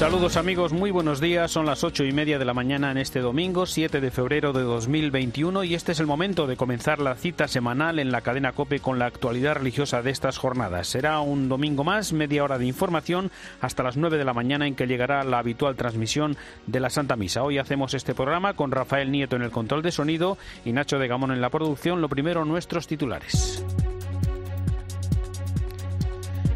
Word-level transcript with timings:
Saludos 0.00 0.38
amigos, 0.38 0.72
muy 0.72 0.90
buenos 0.90 1.20
días. 1.20 1.50
Son 1.50 1.66
las 1.66 1.84
ocho 1.84 2.04
y 2.04 2.12
media 2.12 2.38
de 2.38 2.46
la 2.46 2.54
mañana 2.54 2.90
en 2.90 2.96
este 2.96 3.20
domingo, 3.20 3.66
7 3.66 4.00
de 4.00 4.10
febrero 4.10 4.54
de 4.54 4.62
2021 4.62 5.62
y 5.64 5.74
este 5.74 5.92
es 5.92 6.00
el 6.00 6.06
momento 6.06 6.46
de 6.46 6.56
comenzar 6.56 7.00
la 7.00 7.16
cita 7.16 7.48
semanal 7.48 7.98
en 7.98 8.10
la 8.10 8.22
cadena 8.22 8.52
COPE 8.52 8.80
con 8.80 8.98
la 8.98 9.04
actualidad 9.04 9.56
religiosa 9.56 10.00
de 10.00 10.10
estas 10.10 10.38
jornadas. 10.38 10.86
Será 10.86 11.20
un 11.20 11.50
domingo 11.50 11.84
más, 11.84 12.14
media 12.14 12.42
hora 12.42 12.56
de 12.56 12.64
información 12.64 13.30
hasta 13.60 13.82
las 13.82 13.98
9 13.98 14.16
de 14.16 14.24
la 14.24 14.32
mañana 14.32 14.66
en 14.66 14.74
que 14.74 14.86
llegará 14.86 15.22
la 15.22 15.38
habitual 15.38 15.76
transmisión 15.76 16.38
de 16.66 16.80
la 16.80 16.88
Santa 16.88 17.16
Misa. 17.16 17.42
Hoy 17.42 17.58
hacemos 17.58 17.92
este 17.92 18.14
programa 18.14 18.54
con 18.54 18.70
Rafael 18.70 19.12
Nieto 19.12 19.36
en 19.36 19.42
el 19.42 19.50
control 19.50 19.82
de 19.82 19.92
sonido 19.92 20.38
y 20.64 20.72
Nacho 20.72 20.98
de 20.98 21.08
Gamón 21.08 21.30
en 21.30 21.42
la 21.42 21.50
producción. 21.50 22.00
Lo 22.00 22.08
primero, 22.08 22.46
nuestros 22.46 22.86
titulares. 22.86 23.62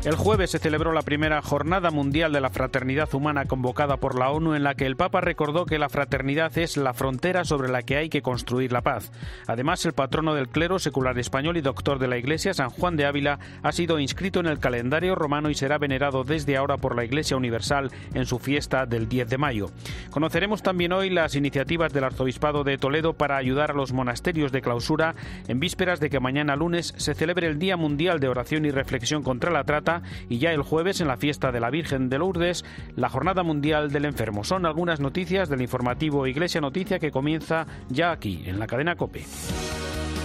El 0.05 0.17
jueves 0.17 0.51
se 0.51 0.59
celebró 0.59 0.93
la 0.93 1.01
primera 1.01 1.41
Jornada 1.41 1.91
Mundial 1.91 2.31
de 2.31 2.43
la 2.43 2.51
Fraternidad 2.51 3.15
Humana 3.15 3.47
convocada 3.47 3.97
por 3.97 4.19
la 4.19 4.31
ONU 4.31 4.55
en 4.55 4.63
la 4.63 4.75
que 4.75 4.85
el 4.85 4.97
Papa 4.97 5.23
recordó 5.23 5.65
que 5.65 5.79
la 5.79 5.89
fraternidad 5.89 6.59
es 6.59 6.77
la 6.77 6.93
frontera 6.93 7.47
sobre 7.47 7.71
la 7.71 7.81
que 7.81 7.97
hay 7.97 8.11
que 8.11 8.21
construir 8.21 8.71
la 8.71 8.83
paz. 8.83 9.13
Además, 9.47 9.87
el 9.87 9.95
patrono 9.95 10.35
del 10.35 10.51
clero 10.51 10.79
secular 10.79 11.19
español 11.19 11.57
y 11.57 11.63
doctor 11.63 11.99
de 11.99 12.09
la 12.09 12.19
Iglesia, 12.19 12.53
San 12.53 12.69
Juan 12.69 12.97
de 12.97 13.07
Ávila, 13.07 13.39
ha 13.63 13.73
sido 13.73 13.99
inscrito 13.99 14.41
en 14.41 14.47
el 14.47 14.59
calendario 14.59 15.15
romano 15.15 15.49
y 15.49 15.55
será 15.55 15.79
venerado 15.79 16.23
desde 16.23 16.59
ahora 16.59 16.77
por 16.77 16.95
la 16.95 17.07
Iglesia 17.07 17.39
Universal 17.39 17.91
en 18.13 18.27
su 18.27 18.39
fiesta 18.39 18.85
del 18.85 19.09
10 19.09 19.31
de 19.31 19.39
mayo. 19.39 19.71
Conoceremos 20.11 20.63
también 20.63 20.93
hoy 20.93 21.09
las 21.09 21.35
iniciativas 21.35 21.95
del 21.95 22.05
Arzobispado 22.05 22.63
de 22.63 22.77
Toledo 22.77 23.15
para 23.15 23.39
ayudar 23.39 23.71
a 23.71 23.75
los 23.75 23.95
monasterios 23.95 24.53
de 24.53 24.61
clausura 24.61 25.15
en 25.49 25.61
vísperas 25.61 25.99
de 25.99 26.11
que 26.11 26.21
mañana 26.21 26.57
lunes 26.57 26.93
se 26.99 27.15
celebre 27.15 27.47
el 27.47 27.59
Día 27.59 27.79
Mundial 27.79 28.21
de 28.21 28.29
Oración 28.29 28.67
y 28.67 28.71
Reflexión 28.71 29.23
contra 29.23 29.51
la 29.51 29.65
Trata 29.65 29.94
y 30.29 30.39
ya 30.39 30.53
el 30.53 30.63
jueves 30.63 31.01
en 31.01 31.09
la 31.09 31.17
fiesta 31.17 31.53
de 31.53 31.61
la 31.61 31.71
Virgen 31.71 32.09
de 32.09 32.19
Lourdes, 32.19 32.65
la 32.97 33.09
Jornada 33.09 33.43
Mundial 33.43 33.91
del 33.91 34.05
Enfermo. 34.05 34.45
Son 34.45 34.67
algunas 34.67 35.01
noticias 35.01 35.49
del 35.49 35.63
informativo 35.63 36.27
Iglesia 36.27 36.61
Noticia 36.61 36.99
que 36.99 37.11
comienza 37.11 37.67
ya 37.89 38.11
aquí, 38.11 38.43
en 38.47 38.59
la 38.59 38.67
cadena 38.67 38.97
COPE. 38.97 39.25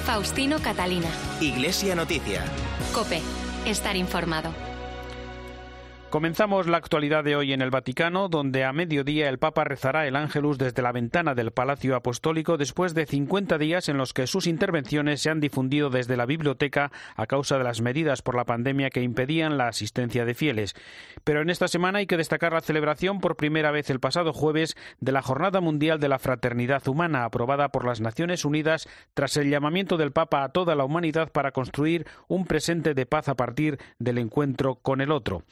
Faustino 0.05 0.59
Catalina. 0.59 1.07
Iglesia 1.41 1.95
Noticia. 1.95 2.43
COPE. 2.93 3.21
Estar 3.65 3.95
informado. 3.95 4.68
Comenzamos 6.09 6.65
la 6.65 6.77
actualidad 6.77 7.23
de 7.23 7.35
hoy 7.35 7.53
en 7.53 7.61
el 7.61 7.69
Vaticano, 7.69 8.29
donde 8.29 8.63
a 8.63 8.73
mediodía 8.73 9.29
el 9.29 9.38
Papa 9.38 9.63
rezará 9.63 10.07
el 10.07 10.15
Ángelus 10.15 10.57
desde 10.57 10.81
la 10.81 10.91
ventana 10.91 11.35
del 11.35 11.52
Palacio 11.52 11.95
Apostólico 11.95 12.57
después 12.57 12.95
de 12.95 13.05
50 13.05 13.59
días 13.59 13.89
en 13.89 13.97
los 13.97 14.11
que 14.11 14.25
sus 14.25 14.47
intervenciones 14.47 15.21
se 15.21 15.30
han 15.30 15.39
difundido 15.39 15.91
desde 15.91 16.17
la 16.17 16.25
biblioteca 16.25 16.91
a 17.15 17.27
causa 17.27 17.59
de 17.59 17.63
las 17.63 17.81
medidas 17.81 18.23
por 18.23 18.35
la 18.35 18.45
pandemia 18.45 18.89
que 18.89 19.03
impedían 19.03 19.59
la 19.59 19.67
asistencia 19.67 20.25
de 20.25 20.33
fieles. 20.33 20.73
Pero 21.23 21.43
en 21.43 21.52
esta 21.52 21.67
semana 21.67 21.99
hay 21.99 22.07
que 22.07 22.17
destacar 22.17 22.53
la 22.53 22.61
celebración 22.61 23.19
por 23.19 23.35
primera 23.35 23.69
vez 23.69 23.91
el 23.91 23.99
pasado 23.99 24.33
jueves 24.33 24.75
de 24.99 25.11
la 25.11 25.21
Jornada 25.21 25.61
Mundial 25.61 25.99
de 25.99 26.09
la 26.09 26.17
Fraternidad 26.17 26.87
Humana, 26.87 27.23
aprobada 27.23 27.69
por 27.69 27.85
las 27.85 28.02
Naciones 28.02 28.45
Unidas 28.45 28.89
tras 29.13 29.37
el 29.37 29.52
llamamiento 29.52 29.95
del 29.95 30.11
Papa 30.11 30.43
a 30.43 30.49
toda 30.49 30.73
la 30.73 30.85
humanidad 30.85 31.31
para 31.31 31.52
construir 31.52 32.07
un 32.27 32.45
presente 32.47 32.95
de 32.95 33.05
paz 33.05 33.30
a 33.30 33.35
partir 33.35 33.77
del 33.99 34.17
encuentro 34.17 34.73
con 34.73 35.02
el 35.02 35.11
otro. 35.11 35.43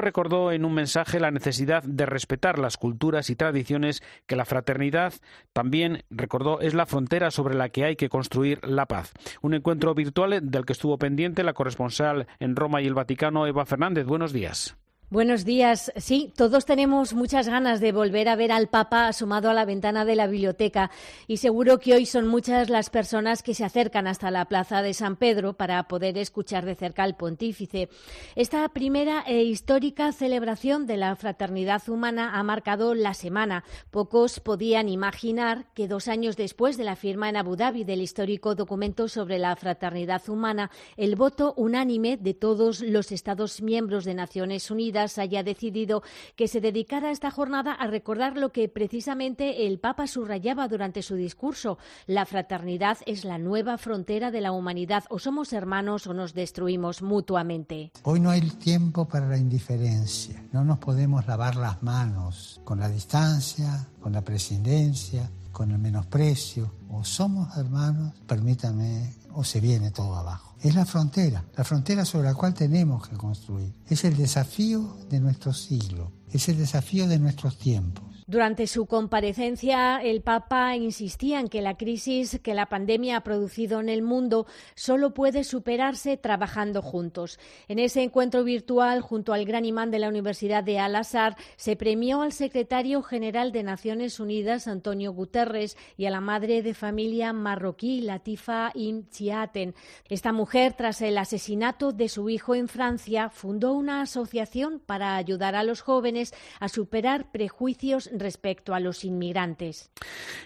Recordó 0.00 0.52
en 0.52 0.64
un 0.64 0.74
mensaje 0.74 1.20
la 1.20 1.30
necesidad 1.30 1.82
de 1.82 2.06
respetar 2.06 2.58
las 2.58 2.76
culturas 2.76 3.30
y 3.30 3.36
tradiciones 3.36 4.02
que 4.26 4.36
la 4.36 4.44
fraternidad 4.44 5.14
también 5.52 6.04
recordó 6.10 6.60
es 6.60 6.74
la 6.74 6.86
frontera 6.86 7.30
sobre 7.30 7.54
la 7.54 7.68
que 7.68 7.84
hay 7.84 7.96
que 7.96 8.08
construir 8.08 8.60
la 8.66 8.86
paz. 8.86 9.12
Un 9.42 9.54
encuentro 9.54 9.94
virtual 9.94 10.38
del 10.42 10.64
que 10.64 10.72
estuvo 10.72 10.98
pendiente 10.98 11.42
la 11.42 11.54
corresponsal 11.54 12.26
en 12.38 12.56
Roma 12.56 12.82
y 12.82 12.86
el 12.86 12.94
Vaticano, 12.94 13.46
Eva 13.46 13.66
Fernández. 13.66 14.06
Buenos 14.06 14.32
días. 14.32 14.76
Buenos 15.08 15.44
días. 15.44 15.92
Sí, 15.94 16.32
todos 16.34 16.64
tenemos 16.64 17.14
muchas 17.14 17.48
ganas 17.48 17.78
de 17.78 17.92
volver 17.92 18.28
a 18.28 18.34
ver 18.34 18.50
al 18.50 18.66
Papa 18.66 19.06
asomado 19.06 19.48
a 19.48 19.54
la 19.54 19.64
ventana 19.64 20.04
de 20.04 20.16
la 20.16 20.26
biblioteca 20.26 20.90
y 21.28 21.36
seguro 21.36 21.78
que 21.78 21.94
hoy 21.94 22.06
son 22.06 22.26
muchas 22.26 22.70
las 22.70 22.90
personas 22.90 23.44
que 23.44 23.54
se 23.54 23.64
acercan 23.64 24.08
hasta 24.08 24.32
la 24.32 24.46
plaza 24.46 24.82
de 24.82 24.94
San 24.94 25.14
Pedro 25.14 25.52
para 25.52 25.80
poder 25.86 26.18
escuchar 26.18 26.64
de 26.64 26.74
cerca 26.74 27.04
al 27.04 27.14
pontífice. 27.14 27.88
Esta 28.34 28.68
primera 28.70 29.22
e 29.28 29.44
histórica 29.44 30.10
celebración 30.10 30.88
de 30.88 30.96
la 30.96 31.14
fraternidad 31.14 31.88
humana 31.88 32.36
ha 32.36 32.42
marcado 32.42 32.92
la 32.96 33.14
semana. 33.14 33.62
Pocos 33.92 34.40
podían 34.40 34.88
imaginar 34.88 35.72
que 35.72 35.86
dos 35.86 36.08
años 36.08 36.36
después 36.36 36.76
de 36.76 36.82
la 36.82 36.96
firma 36.96 37.28
en 37.28 37.36
Abu 37.36 37.54
Dhabi 37.54 37.84
del 37.84 38.02
histórico 38.02 38.56
documento 38.56 39.06
sobre 39.06 39.38
la 39.38 39.54
fraternidad 39.54 40.28
humana, 40.28 40.72
el 40.96 41.14
voto 41.14 41.54
unánime 41.56 42.16
de 42.16 42.34
todos 42.34 42.80
los 42.80 43.12
Estados 43.12 43.62
miembros 43.62 44.04
de 44.04 44.14
Naciones 44.14 44.68
Unidas 44.68 44.95
haya 44.96 45.42
decidido 45.42 46.02
que 46.36 46.48
se 46.48 46.60
dedicara 46.60 47.10
esta 47.10 47.30
jornada 47.30 47.72
a 47.72 47.86
recordar 47.86 48.36
lo 48.36 48.52
que 48.52 48.68
precisamente 48.68 49.66
el 49.66 49.78
Papa 49.78 50.06
subrayaba 50.06 50.68
durante 50.68 51.02
su 51.02 51.14
discurso. 51.14 51.78
La 52.06 52.26
fraternidad 52.26 52.98
es 53.06 53.24
la 53.24 53.38
nueva 53.38 53.78
frontera 53.78 54.30
de 54.30 54.40
la 54.40 54.52
humanidad. 54.52 55.04
O 55.10 55.18
somos 55.18 55.52
hermanos 55.52 56.06
o 56.06 56.14
nos 56.14 56.34
destruimos 56.34 57.02
mutuamente. 57.02 57.92
Hoy 58.02 58.20
no 58.20 58.30
hay 58.30 58.40
tiempo 58.42 59.06
para 59.06 59.28
la 59.28 59.38
indiferencia. 59.38 60.42
No 60.52 60.64
nos 60.64 60.78
podemos 60.78 61.26
lavar 61.26 61.56
las 61.56 61.82
manos 61.82 62.60
con 62.64 62.80
la 62.80 62.88
distancia, 62.88 63.88
con 64.00 64.12
la 64.12 64.22
presidencia, 64.22 65.30
con 65.56 65.70
el 65.70 65.78
menosprecio. 65.78 66.70
O 66.90 67.02
somos 67.02 67.56
hermanos, 67.56 68.12
permítame, 68.26 69.14
o 69.32 69.42
se 69.42 69.58
viene 69.58 69.90
todo 69.90 70.14
abajo 70.14 70.46
es 70.62 70.74
la 70.74 70.84
frontera, 70.84 71.44
la 71.56 71.64
frontera 71.64 72.04
sobre 72.04 72.28
la 72.28 72.34
cual 72.34 72.54
tenemos 72.54 73.06
que 73.08 73.16
construir. 73.16 73.72
Es 73.88 74.04
el 74.04 74.16
desafío 74.16 74.96
de 75.08 75.20
nuestro 75.20 75.52
siglo, 75.52 76.12
es 76.32 76.48
el 76.48 76.56
desafío 76.56 77.06
de 77.06 77.18
nuestros 77.18 77.58
tiempos. 77.58 78.15
Durante 78.28 78.66
su 78.66 78.86
comparecencia, 78.86 79.98
el 80.02 80.20
Papa 80.20 80.74
insistía 80.74 81.38
en 81.38 81.46
que 81.46 81.62
la 81.62 81.76
crisis 81.76 82.40
que 82.42 82.54
la 82.54 82.66
pandemia 82.66 83.18
ha 83.18 83.20
producido 83.22 83.78
en 83.78 83.88
el 83.88 84.02
mundo 84.02 84.48
solo 84.74 85.14
puede 85.14 85.44
superarse 85.44 86.16
trabajando 86.16 86.82
juntos. 86.82 87.38
En 87.68 87.78
ese 87.78 88.02
encuentro 88.02 88.42
virtual, 88.42 89.00
junto 89.00 89.32
al 89.32 89.44
gran 89.44 89.64
imán 89.64 89.92
de 89.92 90.00
la 90.00 90.08
Universidad 90.08 90.64
de 90.64 90.80
Al-Azhar, 90.80 91.36
se 91.54 91.76
premió 91.76 92.22
al 92.22 92.32
secretario 92.32 93.00
general 93.00 93.52
de 93.52 93.62
Naciones 93.62 94.18
Unidas, 94.18 94.66
Antonio 94.66 95.12
Guterres, 95.12 95.76
y 95.96 96.06
a 96.06 96.10
la 96.10 96.20
madre 96.20 96.62
de 96.62 96.74
familia 96.74 97.32
marroquí, 97.32 98.00
Latifa 98.00 98.72
Imchiaten. 98.74 99.76
Esta 100.08 100.32
mujer, 100.32 100.72
tras 100.72 101.00
el 101.00 101.16
asesinato 101.18 101.92
de 101.92 102.08
su 102.08 102.28
hijo 102.28 102.56
en 102.56 102.66
Francia, 102.66 103.30
fundó 103.30 103.72
una 103.74 104.00
asociación 104.00 104.82
para 104.84 105.14
ayudar 105.14 105.54
a 105.54 105.62
los 105.62 105.80
jóvenes 105.80 106.34
a 106.58 106.68
superar 106.68 107.30
prejuicios 107.30 108.10
respecto 108.20 108.74
a 108.74 108.80
los 108.80 109.04
inmigrantes. 109.04 109.90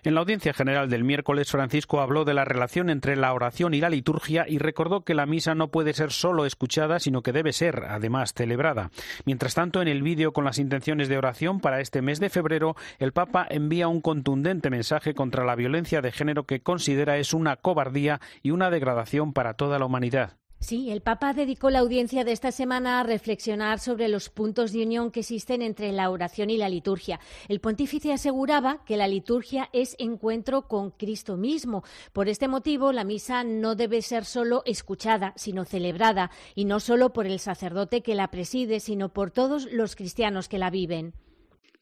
En 0.02 0.14
la 0.14 0.20
audiencia 0.20 0.52
general 0.52 0.88
del 0.88 1.04
miércoles, 1.04 1.50
Francisco 1.50 2.00
habló 2.00 2.24
de 2.24 2.34
la 2.34 2.44
relación 2.44 2.90
entre 2.90 3.16
la 3.16 3.32
oración 3.32 3.74
y 3.74 3.80
la 3.80 3.90
liturgia 3.90 4.46
y 4.48 4.58
recordó 4.58 5.02
que 5.02 5.14
la 5.14 5.26
misa 5.26 5.54
no 5.54 5.68
puede 5.68 5.92
ser 5.92 6.12
solo 6.12 6.46
escuchada, 6.46 6.98
sino 6.98 7.22
que 7.22 7.32
debe 7.32 7.52
ser, 7.52 7.84
además, 7.88 8.34
celebrada. 8.34 8.90
Mientras 9.24 9.54
tanto, 9.54 9.82
en 9.82 9.88
el 9.88 10.02
vídeo 10.02 10.32
con 10.32 10.44
las 10.44 10.58
intenciones 10.58 11.08
de 11.08 11.18
oración 11.18 11.60
para 11.60 11.80
este 11.80 12.02
mes 12.02 12.20
de 12.20 12.30
febrero, 12.30 12.76
el 12.98 13.12
Papa 13.12 13.46
envía 13.48 13.88
un 13.88 14.00
contundente 14.00 14.70
mensaje 14.70 15.14
contra 15.14 15.44
la 15.44 15.56
violencia 15.56 16.00
de 16.00 16.12
género 16.12 16.44
que 16.44 16.60
considera 16.60 17.18
es 17.18 17.34
una 17.34 17.56
cobardía 17.56 18.20
y 18.42 18.50
una 18.50 18.70
degradación 18.70 19.32
para 19.32 19.54
toda 19.54 19.78
la 19.78 19.86
humanidad. 19.86 20.39
Sí, 20.60 20.90
el 20.90 21.00
Papa 21.00 21.32
dedicó 21.32 21.70
la 21.70 21.78
audiencia 21.78 22.22
de 22.22 22.32
esta 22.32 22.52
semana 22.52 23.00
a 23.00 23.02
reflexionar 23.02 23.80
sobre 23.80 24.08
los 24.08 24.28
puntos 24.28 24.72
de 24.72 24.82
unión 24.82 25.10
que 25.10 25.20
existen 25.20 25.62
entre 25.62 25.90
la 25.90 26.10
oración 26.10 26.50
y 26.50 26.58
la 26.58 26.68
liturgia. 26.68 27.18
El 27.48 27.60
pontífice 27.60 28.12
aseguraba 28.12 28.84
que 28.84 28.98
la 28.98 29.08
liturgia 29.08 29.70
es 29.72 29.96
encuentro 29.98 30.68
con 30.68 30.90
Cristo 30.90 31.38
mismo. 31.38 31.82
Por 32.12 32.28
este 32.28 32.46
motivo, 32.46 32.92
la 32.92 33.04
misa 33.04 33.42
no 33.42 33.74
debe 33.74 34.02
ser 34.02 34.26
solo 34.26 34.62
escuchada, 34.66 35.32
sino 35.34 35.64
celebrada, 35.64 36.30
y 36.54 36.66
no 36.66 36.78
solo 36.78 37.14
por 37.14 37.26
el 37.26 37.40
sacerdote 37.40 38.02
que 38.02 38.14
la 38.14 38.30
preside, 38.30 38.80
sino 38.80 39.14
por 39.14 39.30
todos 39.30 39.66
los 39.72 39.96
cristianos 39.96 40.50
que 40.50 40.58
la 40.58 40.68
viven. 40.68 41.14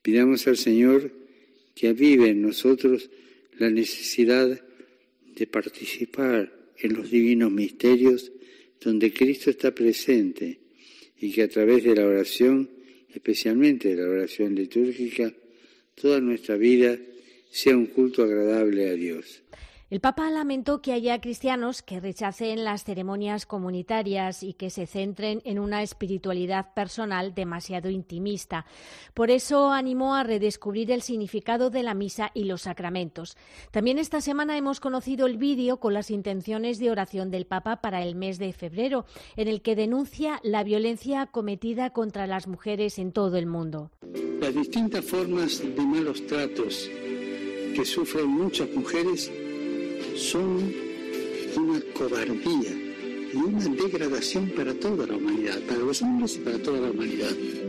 Pidamos 0.02 0.46
al 0.46 0.56
Señor 0.56 1.12
que 1.74 1.88
avive 1.88 2.30
en 2.30 2.42
nosotros 2.42 3.10
la 3.58 3.70
necesidad 3.70 4.60
de 5.26 5.46
participar 5.48 6.52
en 6.78 6.94
los 6.94 7.10
divinos 7.10 7.50
misterios 7.50 8.30
donde 8.80 9.12
Cristo 9.12 9.50
está 9.50 9.74
presente 9.74 10.60
y 11.20 11.32
que 11.32 11.42
a 11.42 11.48
través 11.48 11.84
de 11.84 11.94
la 11.94 12.06
oración, 12.06 12.70
especialmente 13.12 13.94
de 13.94 14.02
la 14.02 14.08
oración 14.08 14.54
litúrgica, 14.54 15.32
toda 15.94 16.20
nuestra 16.20 16.56
vida 16.56 16.98
sea 17.50 17.76
un 17.76 17.86
culto 17.86 18.22
agradable 18.22 18.88
a 18.88 18.92
Dios. 18.92 19.42
El 19.90 20.00
Papa 20.00 20.30
lamentó 20.30 20.82
que 20.82 20.92
haya 20.92 21.18
cristianos 21.18 21.80
que 21.80 21.98
rechacen 21.98 22.62
las 22.62 22.84
ceremonias 22.84 23.46
comunitarias 23.46 24.42
y 24.42 24.52
que 24.52 24.68
se 24.68 24.86
centren 24.86 25.40
en 25.46 25.58
una 25.58 25.82
espiritualidad 25.82 26.74
personal 26.74 27.34
demasiado 27.34 27.88
intimista. 27.88 28.66
Por 29.14 29.30
eso 29.30 29.70
animó 29.70 30.14
a 30.14 30.24
redescubrir 30.24 30.90
el 30.90 31.00
significado 31.00 31.70
de 31.70 31.82
la 31.82 31.94
misa 31.94 32.30
y 32.34 32.44
los 32.44 32.62
sacramentos. 32.62 33.38
También 33.70 33.98
esta 33.98 34.20
semana 34.20 34.58
hemos 34.58 34.78
conocido 34.78 35.26
el 35.26 35.38
vídeo 35.38 35.80
con 35.80 35.94
las 35.94 36.10
intenciones 36.10 36.78
de 36.78 36.90
oración 36.90 37.30
del 37.30 37.46
Papa 37.46 37.80
para 37.80 38.02
el 38.02 38.14
mes 38.14 38.38
de 38.38 38.52
febrero, 38.52 39.06
en 39.36 39.48
el 39.48 39.62
que 39.62 39.74
denuncia 39.74 40.38
la 40.42 40.64
violencia 40.64 41.24
cometida 41.28 41.94
contra 41.94 42.26
las 42.26 42.46
mujeres 42.46 42.98
en 42.98 43.12
todo 43.12 43.38
el 43.38 43.46
mundo. 43.46 43.90
Las 44.38 44.54
distintas 44.54 45.02
formas 45.06 45.60
de 45.60 45.80
malos 45.80 46.26
tratos 46.26 46.90
que 47.74 47.84
sufren 47.86 48.26
muchas 48.26 48.68
mujeres 48.74 49.32
son 50.18 50.74
una 51.56 51.80
cobardía 51.94 52.72
y 53.32 53.36
una 53.36 53.64
degradación 53.64 54.50
para 54.50 54.74
toda 54.74 55.06
la 55.06 55.16
humanidad, 55.16 55.60
para 55.68 55.78
los 55.78 56.02
hombres 56.02 56.36
y 56.36 56.38
para 56.40 56.58
toda 56.58 56.80
la 56.80 56.90
humanidad. 56.90 57.67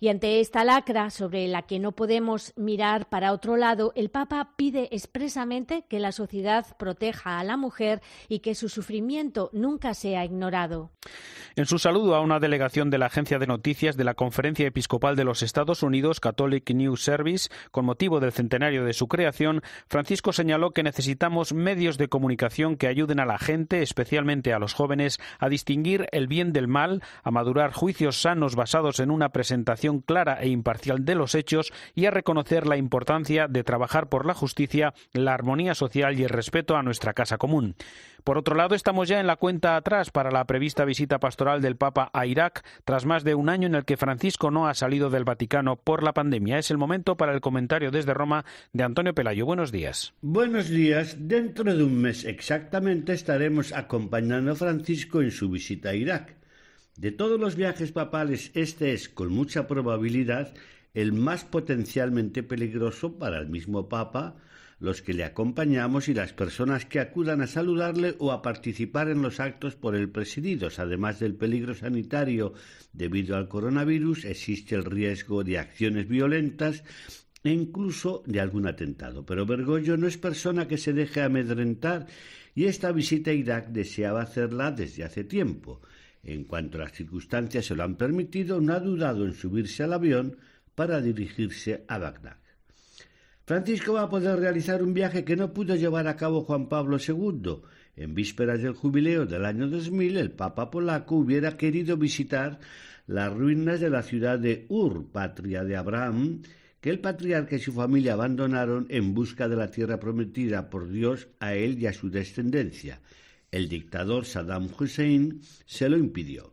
Y 0.00 0.08
ante 0.08 0.40
esta 0.40 0.64
lacra 0.64 1.10
sobre 1.10 1.48
la 1.48 1.62
que 1.62 1.78
no 1.78 1.92
podemos 1.92 2.52
mirar 2.56 3.08
para 3.08 3.32
otro 3.32 3.56
lado, 3.56 3.92
el 3.96 4.10
Papa 4.10 4.52
pide 4.56 4.88
expresamente 4.92 5.84
que 5.88 6.00
la 6.00 6.12
sociedad 6.12 6.66
proteja 6.76 7.38
a 7.38 7.44
la 7.44 7.56
mujer 7.56 8.02
y 8.28 8.40
que 8.40 8.54
su 8.54 8.68
sufrimiento 8.68 9.50
nunca 9.52 9.94
sea 9.94 10.24
ignorado. 10.24 10.90
En 11.56 11.66
su 11.66 11.78
saludo 11.78 12.14
a 12.16 12.20
una 12.20 12.40
delegación 12.40 12.90
de 12.90 12.98
la 12.98 13.06
agencia 13.06 13.38
de 13.38 13.46
noticias 13.46 13.96
de 13.96 14.04
la 14.04 14.14
Conferencia 14.14 14.66
Episcopal 14.66 15.14
de 15.14 15.24
los 15.24 15.42
Estados 15.42 15.82
Unidos, 15.82 16.18
Catholic 16.18 16.68
News 16.70 17.02
Service, 17.02 17.48
con 17.70 17.84
motivo 17.84 18.18
del 18.18 18.32
centenario 18.32 18.84
de 18.84 18.92
su 18.92 19.06
creación, 19.06 19.62
Francisco 19.86 20.32
señaló 20.32 20.72
que 20.72 20.82
necesitamos 20.82 21.52
medios 21.52 21.96
de 21.96 22.08
comunicación 22.08 22.76
que 22.76 22.88
ayuden 22.88 23.20
a 23.20 23.26
la 23.26 23.38
gente, 23.38 23.82
especialmente 23.82 24.52
a 24.52 24.58
los 24.58 24.74
jóvenes, 24.74 25.20
a 25.38 25.48
distinguir 25.48 26.08
el 26.12 26.26
bien 26.26 26.52
del 26.52 26.66
mal, 26.66 27.02
a 27.22 27.30
madurar 27.30 27.72
juicios 27.72 28.20
sanos 28.20 28.56
basados 28.56 28.98
en 28.98 29.10
una 29.10 29.28
presentación 29.28 29.83
clara 30.00 30.38
e 30.40 30.48
imparcial 30.48 31.04
de 31.04 31.14
los 31.14 31.34
hechos 31.34 31.72
y 31.94 32.06
a 32.06 32.10
reconocer 32.10 32.66
la 32.66 32.76
importancia 32.76 33.48
de 33.48 33.64
trabajar 33.64 34.08
por 34.08 34.26
la 34.26 34.34
justicia, 34.34 34.94
la 35.12 35.34
armonía 35.34 35.74
social 35.74 36.18
y 36.18 36.24
el 36.24 36.30
respeto 36.30 36.76
a 36.76 36.82
nuestra 36.82 37.14
casa 37.14 37.38
común. 37.38 37.74
Por 38.24 38.38
otro 38.38 38.56
lado, 38.56 38.74
estamos 38.74 39.06
ya 39.06 39.20
en 39.20 39.26
la 39.26 39.36
cuenta 39.36 39.76
atrás 39.76 40.10
para 40.10 40.30
la 40.30 40.46
prevista 40.46 40.86
visita 40.86 41.20
pastoral 41.20 41.60
del 41.60 41.76
Papa 41.76 42.10
a 42.14 42.24
Irak, 42.24 42.64
tras 42.86 43.04
más 43.04 43.22
de 43.22 43.34
un 43.34 43.50
año 43.50 43.66
en 43.66 43.74
el 43.74 43.84
que 43.84 43.98
Francisco 43.98 44.50
no 44.50 44.66
ha 44.66 44.72
salido 44.72 45.10
del 45.10 45.24
Vaticano 45.24 45.76
por 45.76 46.02
la 46.02 46.14
pandemia. 46.14 46.58
Es 46.58 46.70
el 46.70 46.78
momento 46.78 47.16
para 47.16 47.34
el 47.34 47.42
comentario 47.42 47.90
desde 47.90 48.14
Roma 48.14 48.46
de 48.72 48.82
Antonio 48.82 49.14
Pelayo. 49.14 49.44
Buenos 49.44 49.72
días. 49.72 50.14
Buenos 50.22 50.70
días. 50.70 51.16
Dentro 51.18 51.74
de 51.74 51.84
un 51.84 52.00
mes 52.00 52.24
exactamente 52.24 53.12
estaremos 53.12 53.74
acompañando 53.74 54.52
a 54.52 54.56
Francisco 54.56 55.20
en 55.20 55.30
su 55.30 55.50
visita 55.50 55.90
a 55.90 55.94
Irak. 55.94 56.43
De 56.96 57.10
todos 57.10 57.40
los 57.40 57.56
viajes 57.56 57.90
papales, 57.90 58.52
este 58.54 58.92
es, 58.92 59.08
con 59.08 59.32
mucha 59.32 59.66
probabilidad, 59.66 60.54
el 60.94 61.12
más 61.12 61.44
potencialmente 61.44 62.44
peligroso 62.44 63.18
para 63.18 63.38
el 63.40 63.48
mismo 63.48 63.88
Papa, 63.88 64.36
los 64.78 65.02
que 65.02 65.12
le 65.12 65.24
acompañamos 65.24 66.08
y 66.08 66.14
las 66.14 66.32
personas 66.32 66.84
que 66.84 67.00
acudan 67.00 67.40
a 67.40 67.48
saludarle 67.48 68.14
o 68.18 68.30
a 68.30 68.42
participar 68.42 69.08
en 69.08 69.22
los 69.22 69.40
actos 69.40 69.74
por 69.74 69.96
él 69.96 70.08
presididos. 70.08 70.78
Además 70.78 71.18
del 71.18 71.34
peligro 71.34 71.74
sanitario 71.74 72.54
debido 72.92 73.36
al 73.36 73.48
coronavirus, 73.48 74.24
existe 74.24 74.76
el 74.76 74.84
riesgo 74.84 75.42
de 75.42 75.58
acciones 75.58 76.06
violentas 76.06 76.84
e 77.42 77.50
incluso 77.50 78.22
de 78.26 78.40
algún 78.40 78.68
atentado. 78.68 79.26
Pero 79.26 79.46
Bergoglio 79.46 79.96
no 79.96 80.06
es 80.06 80.16
persona 80.16 80.68
que 80.68 80.78
se 80.78 80.92
deje 80.92 81.22
amedrentar 81.22 82.06
y 82.54 82.66
esta 82.66 82.92
visita 82.92 83.32
a 83.32 83.34
Irak 83.34 83.68
deseaba 83.68 84.22
hacerla 84.22 84.70
desde 84.70 85.02
hace 85.02 85.24
tiempo. 85.24 85.80
En 86.24 86.44
cuanto 86.44 86.78
las 86.78 86.92
circunstancias 86.92 87.66
se 87.66 87.76
lo 87.76 87.84
han 87.84 87.96
permitido, 87.96 88.60
no 88.60 88.72
ha 88.72 88.80
dudado 88.80 89.26
en 89.26 89.34
subirse 89.34 89.82
al 89.82 89.92
avión 89.92 90.36
para 90.74 91.00
dirigirse 91.00 91.84
a 91.86 91.98
Bagdad. 91.98 92.38
Francisco 93.46 93.92
va 93.92 94.04
a 94.04 94.08
poder 94.08 94.38
realizar 94.38 94.82
un 94.82 94.94
viaje 94.94 95.22
que 95.22 95.36
no 95.36 95.52
pudo 95.52 95.76
llevar 95.76 96.08
a 96.08 96.16
cabo 96.16 96.44
Juan 96.44 96.68
Pablo 96.68 96.96
II. 96.96 97.60
En 97.96 98.14
vísperas 98.14 98.62
del 98.62 98.72
jubileo 98.72 99.26
del 99.26 99.44
año 99.44 99.68
2000, 99.68 100.16
el 100.16 100.30
Papa 100.30 100.70
polaco 100.70 101.16
hubiera 101.16 101.56
querido 101.58 101.98
visitar 101.98 102.58
las 103.06 103.32
ruinas 103.32 103.80
de 103.80 103.90
la 103.90 104.02
ciudad 104.02 104.38
de 104.38 104.64
Ur, 104.70 105.12
patria 105.12 105.62
de 105.62 105.76
Abraham, 105.76 106.40
que 106.80 106.88
el 106.88 107.00
patriarca 107.00 107.56
y 107.56 107.60
su 107.60 107.72
familia 107.72 108.14
abandonaron 108.14 108.86
en 108.88 109.12
busca 109.12 109.46
de 109.46 109.56
la 109.56 109.70
tierra 109.70 110.00
prometida 110.00 110.70
por 110.70 110.88
Dios 110.88 111.28
a 111.38 111.54
él 111.54 111.78
y 111.78 111.86
a 111.86 111.92
su 111.92 112.10
descendencia. 112.10 113.00
El 113.54 113.68
dictador 113.68 114.24
Saddam 114.24 114.68
Hussein 114.76 115.40
se 115.64 115.88
lo 115.88 115.96
impidió. 115.96 116.52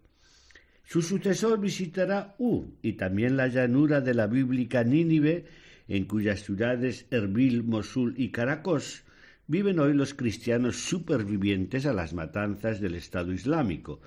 Su 0.83 1.01
sucesor 1.01 1.59
visitará 1.59 2.36
Ur 2.38 2.68
y 2.83 2.94
también 2.94 3.38
la 3.38 3.48
llanura 3.48 4.01
de 4.01 4.13
la 4.13 4.27
bíblica 4.27 4.83
Nínive, 4.83 5.45
en 5.88 6.06
cuyas 6.06 6.44
ciudades 6.44 7.07
Erbil, 7.09 7.63
Mosul 7.63 8.13
y 8.18 8.30
Caracos 8.30 9.01
viven 9.48 9.80
hoy 9.80 9.95
los 9.95 10.13
cristianos 10.13 10.75
supervivientes 10.75 11.88
a 11.88 11.94
las 11.94 12.13
matanzas 12.13 12.80
del 12.80 12.94
Estado 12.94 13.33
Islámico, 13.33 14.00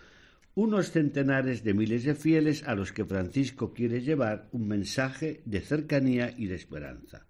unos 0.55 0.93
centenares 0.93 1.64
de 1.64 1.75
miles 1.75 2.05
de 2.05 2.14
fieles 2.14 2.62
a 2.62 2.76
los 2.76 2.93
que 2.93 3.05
Francisco 3.05 3.75
quiere 3.75 4.02
llevar 4.02 4.49
un 4.52 4.69
mensaje 4.69 5.43
de 5.47 5.61
cercanía 5.62 6.32
y 6.38 6.47
de 6.47 6.55
esperanza. 6.55 7.26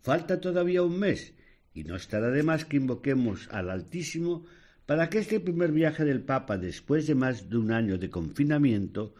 Falta 0.00 0.40
todavía 0.40 0.84
un 0.84 1.00
mes 1.00 1.34
y 1.74 1.82
no 1.82 1.96
estará 1.96 2.30
de 2.30 2.44
más 2.44 2.64
que 2.64 2.76
invoquemos 2.76 3.48
al 3.50 3.68
Altísimo 3.68 4.46
para 4.86 5.10
que 5.10 5.18
este 5.18 5.40
primer 5.40 5.72
viaje 5.72 6.04
del 6.04 6.22
Papa 6.22 6.58
después 6.58 7.06
de 7.06 7.16
más 7.16 7.50
de 7.50 7.58
un 7.58 7.72
año 7.72 7.98
de 7.98 8.08
confinamiento 8.08 9.14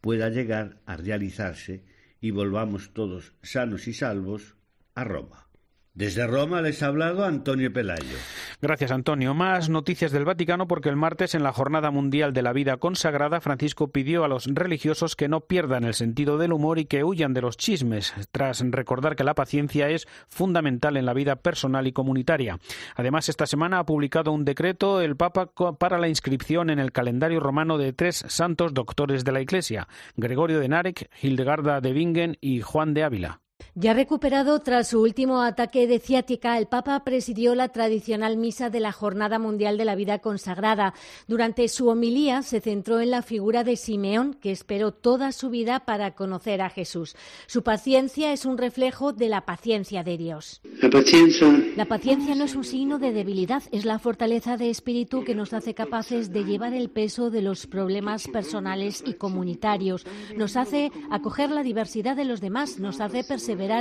pueda 0.00 0.28
llegar 0.28 0.80
a 0.84 0.96
realizarse 0.96 1.84
y 2.20 2.32
volvamos 2.32 2.92
todos 2.92 3.32
sanos 3.42 3.86
y 3.86 3.94
salvos 3.94 4.56
a 4.94 5.04
Roma. 5.04 5.51
Desde 5.94 6.26
Roma 6.26 6.62
les 6.62 6.82
ha 6.82 6.86
hablado 6.86 7.26
Antonio 7.26 7.70
Pelayo. 7.70 8.16
Gracias, 8.62 8.90
Antonio. 8.90 9.34
Más 9.34 9.68
noticias 9.68 10.10
del 10.10 10.24
Vaticano 10.24 10.66
porque 10.66 10.88
el 10.88 10.96
martes, 10.96 11.34
en 11.34 11.42
la 11.42 11.52
Jornada 11.52 11.90
Mundial 11.90 12.32
de 12.32 12.40
la 12.40 12.54
Vida 12.54 12.78
Consagrada, 12.78 13.42
Francisco 13.42 13.92
pidió 13.92 14.24
a 14.24 14.28
los 14.28 14.46
religiosos 14.46 15.16
que 15.16 15.28
no 15.28 15.42
pierdan 15.42 15.84
el 15.84 15.92
sentido 15.92 16.38
del 16.38 16.54
humor 16.54 16.78
y 16.78 16.86
que 16.86 17.04
huyan 17.04 17.34
de 17.34 17.42
los 17.42 17.58
chismes, 17.58 18.14
tras 18.32 18.64
recordar 18.70 19.16
que 19.16 19.24
la 19.24 19.34
paciencia 19.34 19.90
es 19.90 20.08
fundamental 20.30 20.96
en 20.96 21.04
la 21.04 21.12
vida 21.12 21.36
personal 21.36 21.86
y 21.86 21.92
comunitaria. 21.92 22.58
Además, 22.96 23.28
esta 23.28 23.44
semana 23.44 23.80
ha 23.80 23.84
publicado 23.84 24.32
un 24.32 24.46
decreto 24.46 25.02
el 25.02 25.16
Papa 25.16 25.52
para 25.78 25.98
la 25.98 26.08
inscripción 26.08 26.70
en 26.70 26.78
el 26.78 26.92
calendario 26.92 27.38
romano 27.38 27.76
de 27.76 27.92
tres 27.92 28.24
santos 28.28 28.72
doctores 28.72 29.24
de 29.24 29.32
la 29.32 29.42
Iglesia, 29.42 29.88
Gregorio 30.16 30.58
de 30.58 30.68
Narek, 30.68 31.10
Hildegarda 31.20 31.82
de 31.82 31.92
Bingen 31.92 32.38
y 32.40 32.62
Juan 32.62 32.94
de 32.94 33.04
Ávila. 33.04 33.42
Ya 33.74 33.94
recuperado 33.94 34.60
tras 34.60 34.88
su 34.88 35.00
último 35.00 35.40
ataque 35.40 35.86
de 35.86 35.98
ciática, 35.98 36.58
el 36.58 36.66
Papa 36.66 37.04
presidió 37.04 37.54
la 37.54 37.68
tradicional 37.68 38.36
misa 38.36 38.68
de 38.68 38.80
la 38.80 38.92
Jornada 38.92 39.38
Mundial 39.38 39.78
de 39.78 39.86
la 39.86 39.94
Vida 39.94 40.18
Consagrada. 40.18 40.92
Durante 41.26 41.66
su 41.68 41.88
homilía 41.88 42.42
se 42.42 42.60
centró 42.60 43.00
en 43.00 43.10
la 43.10 43.22
figura 43.22 43.64
de 43.64 43.76
Simeón, 43.76 44.34
que 44.34 44.50
esperó 44.50 44.92
toda 44.92 45.32
su 45.32 45.48
vida 45.48 45.80
para 45.80 46.14
conocer 46.14 46.60
a 46.60 46.68
Jesús. 46.68 47.16
Su 47.46 47.62
paciencia 47.62 48.32
es 48.32 48.44
un 48.44 48.58
reflejo 48.58 49.12
de 49.12 49.28
la 49.28 49.46
paciencia 49.46 50.02
de 50.02 50.18
Dios. 50.18 50.60
La 50.80 50.90
paciencia, 50.90 51.48
La 51.76 51.86
paciencia 51.86 52.34
no 52.34 52.44
es 52.44 52.54
un 52.54 52.64
signo 52.64 52.98
de 52.98 53.12
debilidad, 53.12 53.62
es 53.72 53.84
la 53.84 53.98
fortaleza 53.98 54.56
de 54.56 54.68
espíritu 54.68 55.24
que 55.24 55.34
nos 55.34 55.52
hace 55.52 55.74
capaces 55.74 56.30
de 56.32 56.44
llevar 56.44 56.74
el 56.74 56.90
peso 56.90 57.30
de 57.30 57.42
los 57.42 57.66
problemas 57.66 58.28
personales 58.28 59.02
y 59.06 59.14
comunitarios. 59.14 60.04
Nos 60.36 60.56
hace 60.56 60.90
acoger 61.10 61.50
la 61.50 61.62
diversidad 61.62 62.16
de 62.16 62.24
los 62.24 62.40
demás, 62.40 62.78
nos 62.78 63.00
hace 63.00 63.24